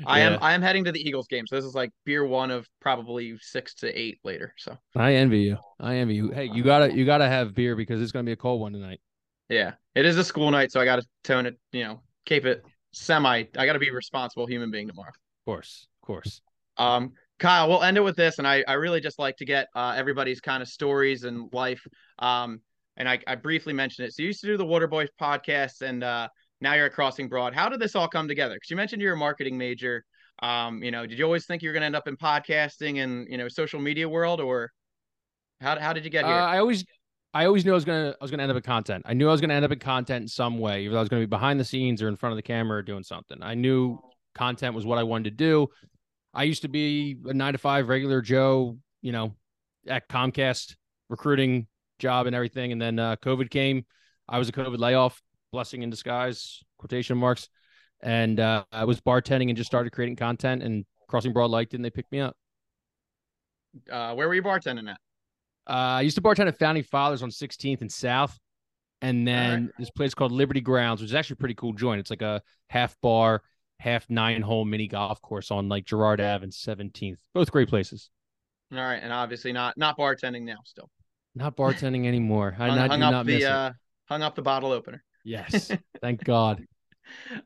I 0.06 0.20
yeah. 0.20 0.28
am 0.28 0.40
I 0.42 0.54
am 0.54 0.62
heading 0.62 0.86
to 0.86 0.92
the 0.92 1.02
Eagles 1.02 1.28
game, 1.28 1.46
so 1.48 1.56
this 1.56 1.66
is 1.66 1.76
like 1.76 1.92
beer 2.06 2.26
one 2.26 2.50
of 2.50 2.68
probably 2.80 3.38
six 3.42 3.76
to 3.76 4.00
eight 4.00 4.20
later. 4.24 4.54
So 4.58 4.78
I 4.96 5.16
envy 5.16 5.40
you. 5.40 5.58
I 5.80 5.96
envy 5.96 6.16
you. 6.16 6.32
Hey, 6.32 6.46
you 6.46 6.64
gotta 6.64 6.96
you 6.96 7.06
gotta 7.06 7.28
have 7.28 7.54
beer 7.54 7.76
because 7.76 8.02
it's 8.02 8.12
gonna 8.12 8.24
be 8.24 8.32
a 8.32 8.38
cold 8.38 8.62
one 8.62 8.72
tonight. 8.72 9.02
Yeah, 9.50 9.74
it 9.94 10.06
is 10.06 10.18
a 10.18 10.24
school 10.24 10.50
night, 10.50 10.72
so 10.72 10.80
I 10.80 10.86
gotta 10.86 11.04
tone 11.24 11.46
it. 11.46 11.60
You 11.74 11.84
know, 11.84 12.02
keep 12.26 12.46
it 12.46 12.64
semi. 12.94 13.44
I 13.58 13.66
gotta 13.66 13.80
be 13.80 13.90
a 13.90 13.94
responsible 13.94 14.46
human 14.46 14.72
being 14.72 14.88
tomorrow. 14.88 15.10
Of 15.10 15.46
course, 15.46 15.88
of 16.02 16.08
course. 16.08 16.42
Um, 16.78 17.12
Kyle, 17.40 17.68
we'll 17.68 17.84
end 17.84 17.98
it 17.98 18.02
with 18.02 18.16
this, 18.16 18.38
and 18.38 18.48
I 18.48 18.64
I 18.68 18.74
really 18.74 19.02
just 19.02 19.20
like 19.20 19.36
to 19.38 19.46
get 19.46 19.68
uh, 19.76 19.94
everybody's 19.98 20.40
kind 20.40 20.64
of 20.64 20.70
stories 20.70 21.26
and 21.26 21.52
life. 21.52 21.86
Um, 22.20 22.62
and 22.98 23.08
I 23.08 23.20
I 23.28 23.36
briefly 23.36 23.74
mentioned 23.74 24.08
it. 24.08 24.14
So 24.14 24.24
you 24.24 24.28
used 24.28 24.42
to 24.42 24.48
do 24.48 24.58
the 24.58 24.66
Water 24.66 24.88
Boys 24.88 25.10
podcast, 25.20 25.82
and 25.82 26.04
uh 26.04 26.28
now 26.62 26.74
you're 26.74 26.86
at 26.86 26.94
Crossing 26.94 27.28
Broad. 27.28 27.54
How 27.54 27.70
did 27.70 27.80
this 27.80 27.96
all 27.96 28.08
come 28.08 28.28
together? 28.28 28.56
Because 28.56 28.70
you 28.70 28.76
mentioned 28.76 29.02
you're 29.02 29.14
a 29.14 29.18
marketing 29.18 29.58
major. 29.58 30.06
Um, 30.42 30.84
you 30.84 30.92
know, 30.92 31.06
did 31.06 31.18
you 31.18 31.26
always 31.26 31.46
think 31.46 31.62
you 31.62 31.70
were 31.70 31.74
going 31.74 31.82
to 31.82 31.86
end 31.86 31.96
up 31.96 32.08
in 32.08 32.18
podcasting 32.18 33.04
and 33.04 33.28
you 33.30 33.38
know 33.38 33.48
social 33.48 33.80
media 33.80 34.08
world, 34.08 34.42
or 34.42 34.72
how 35.62 35.80
how 35.80 35.94
did 35.94 36.04
you 36.04 36.10
get 36.10 36.26
here? 36.26 36.34
Uh, 36.34 36.46
I 36.46 36.60
always 36.60 36.86
I 37.34 37.46
always 37.46 37.66
knew 37.66 37.72
I 37.72 37.76
was 37.76 37.86
gonna 37.86 38.16
I 38.20 38.24
was 38.24 38.32
gonna 38.32 38.44
end 38.44 38.52
up 38.52 38.58
in 38.58 38.64
content. 38.64 39.04
I 39.06 39.14
knew 39.14 39.28
I 39.28 39.32
was 39.32 39.42
gonna 39.42 39.54
end 39.54 39.66
up 39.66 39.72
in 39.72 39.80
content 39.80 40.24
in 40.24 40.28
some 40.28 40.58
way, 40.58 40.86
either 40.86 40.98
I 40.98 41.00
was 41.00 41.10
gonna 41.10 41.22
be 41.22 41.28
behind 41.28 41.60
the 41.60 41.66
scenes 41.66 42.02
or 42.02 42.08
in 42.08 42.16
front 42.16 42.32
of 42.32 42.38
the 42.38 42.44
camera 42.44 42.80
or 42.80 42.82
doing 42.82 43.04
something. 43.04 43.38
I 43.42 43.56
knew 43.56 44.00
content 44.34 44.76
was 44.76 44.86
what 44.86 44.98
I 44.98 45.04
wanted 45.04 45.26
to 45.26 45.32
do. 45.32 45.68
I 46.34 46.44
used 46.44 46.64
to 46.64 46.68
be 46.68 47.18
a 47.26 47.34
nine 47.34 47.54
to 47.54 47.60
five 47.60 47.88
regular 47.88 48.22
Joe, 48.22 48.78
you 49.02 49.12
know, 49.12 49.36
at 49.88 50.10
Comcast 50.10 50.76
recruiting 51.10 51.68
job 52.00 52.28
and 52.28 52.36
everything, 52.36 52.72
and 52.72 52.82
then 52.82 53.00
uh, 53.00 53.16
COVID 53.18 53.50
came. 53.50 53.86
I 54.28 54.40
was 54.40 54.50
a 54.50 54.52
COVID 54.52 54.80
layoff 54.80 55.22
blessing 55.52 55.84
in 55.84 55.90
disguise, 55.90 56.64
quotation 56.78 57.18
marks. 57.18 57.50
And 58.02 58.40
uh, 58.40 58.66
I 58.72 58.84
was 58.86 59.00
bartending 59.02 59.48
and 59.48 59.58
just 59.58 59.68
started 59.68 59.92
creating 59.92 60.18
content, 60.18 60.62
and 60.62 60.86
Crossing 61.08 61.34
Broad 61.34 61.50
liked 61.50 61.74
it, 61.74 61.78
and 61.78 61.86
they 61.86 61.90
picked 61.90 62.12
me 62.12 62.20
up. 62.20 62.36
Uh, 63.92 64.14
where 64.14 64.28
were 64.28 64.36
you 64.36 64.44
bartending 64.44 64.90
at? 64.90 65.00
Uh, 65.68 65.98
I 65.98 66.02
used 66.02 66.16
to 66.18 66.22
bartend 66.22 66.48
at 66.48 66.60
Founding 66.60 66.84
Fathers 66.84 67.24
on 67.24 67.30
16th 67.30 67.82
and 67.82 67.92
South, 67.92 68.38
and 69.02 69.28
then 69.28 69.66
right. 69.66 69.74
this 69.80 69.90
place 69.90 70.14
called 70.14 70.32
Liberty 70.32 70.62
Grounds, 70.62 71.02
which 71.02 71.10
is 71.10 71.16
actually 71.16 71.36
a 71.36 71.38
pretty 71.38 71.56
cool 71.56 71.74
joint. 71.74 72.00
It's 72.00 72.10
like 72.10 72.22
a 72.22 72.42
half 72.70 72.96
bar, 73.02 73.42
half 73.80 74.08
nine 74.10 74.42
hole 74.42 74.66
mini 74.66 74.88
golf 74.88 75.22
course 75.22 75.50
on 75.50 75.70
like 75.70 75.86
Girard 75.86 76.22
Ave 76.22 76.44
and 76.44 76.52
17th. 76.52 77.18
Both 77.34 77.52
great 77.52 77.70
places. 77.70 78.10
All 78.72 78.80
right, 78.80 79.00
and 79.02 79.14
obviously 79.14 79.54
not 79.54 79.78
not 79.78 79.98
bartending 79.98 80.44
now. 80.44 80.58
Still 80.66 80.90
not 81.36 81.56
bartending 81.58 82.08
anymore. 82.08 82.56
I 82.58 82.68
hung, 82.68 82.78
not, 82.78 82.90
hung 82.90 83.02
up 83.02 83.26
the 83.26 83.46
uh, 83.46 83.72
hung 84.06 84.22
up 84.24 84.36
the 84.36 84.42
bottle 84.42 84.72
opener. 84.72 85.04
Yes. 85.24 85.72
Thank 86.02 86.24
God. 86.24 86.64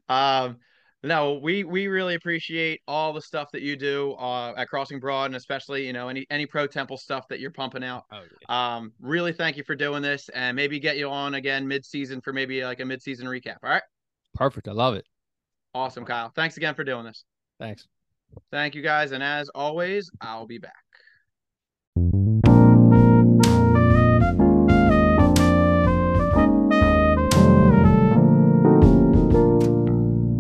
Um, 0.08 0.58
no, 1.02 1.39
we 1.41 1.63
we 1.63 1.88
really 1.88 2.15
appreciate 2.15 2.82
all 2.88 3.13
the 3.13 3.21
stuff 3.21 3.49
that 3.54 3.62
you 3.62 3.78
do 3.78 4.13
uh, 4.13 4.54
at 4.58 4.67
Crossing 4.67 4.99
Broad, 4.99 5.25
and 5.25 5.36
especially 5.36 5.88
you 5.88 5.93
know 5.93 6.10
any 6.10 6.25
any 6.30 6.45
pro 6.45 6.67
temple 6.67 6.97
stuff 6.97 7.25
that 7.30 7.39
you're 7.39 7.52
pumping 7.52 7.84
out. 7.84 8.04
Oh, 8.12 8.21
yeah. 8.41 8.75
Um, 8.75 8.91
really 8.99 9.32
thank 9.32 9.56
you 9.56 9.63
for 9.63 9.75
doing 9.75 10.02
this, 10.02 10.30
and 10.30 10.56
maybe 10.56 10.80
get 10.80 10.97
you 10.97 11.10
on 11.10 11.36
again 11.36 11.67
mid 11.67 11.86
season 11.86 12.19
for 12.19 12.34
maybe 12.34 12.63
like 12.63 12.82
a 12.82 12.86
mid 12.86 13.02
season 13.02 13.28
recap. 13.28 13.58
All 13.63 13.69
right. 13.69 13.84
Perfect. 14.34 14.67
I 14.67 14.73
love 14.73 14.95
it. 14.95 15.06
Awesome, 15.73 16.04
Kyle. 16.04 16.32
Thanks 16.36 16.58
again 16.58 16.75
for 16.75 16.84
doing 16.84 17.06
this. 17.06 17.23
Thanks. 17.60 17.88
Thank 18.52 18.75
you 18.75 18.82
guys, 18.82 19.13
and 19.13 19.23
as 19.23 19.49
always, 19.56 20.12
I'll 20.21 20.47
be 20.47 20.58
back. 20.58 20.88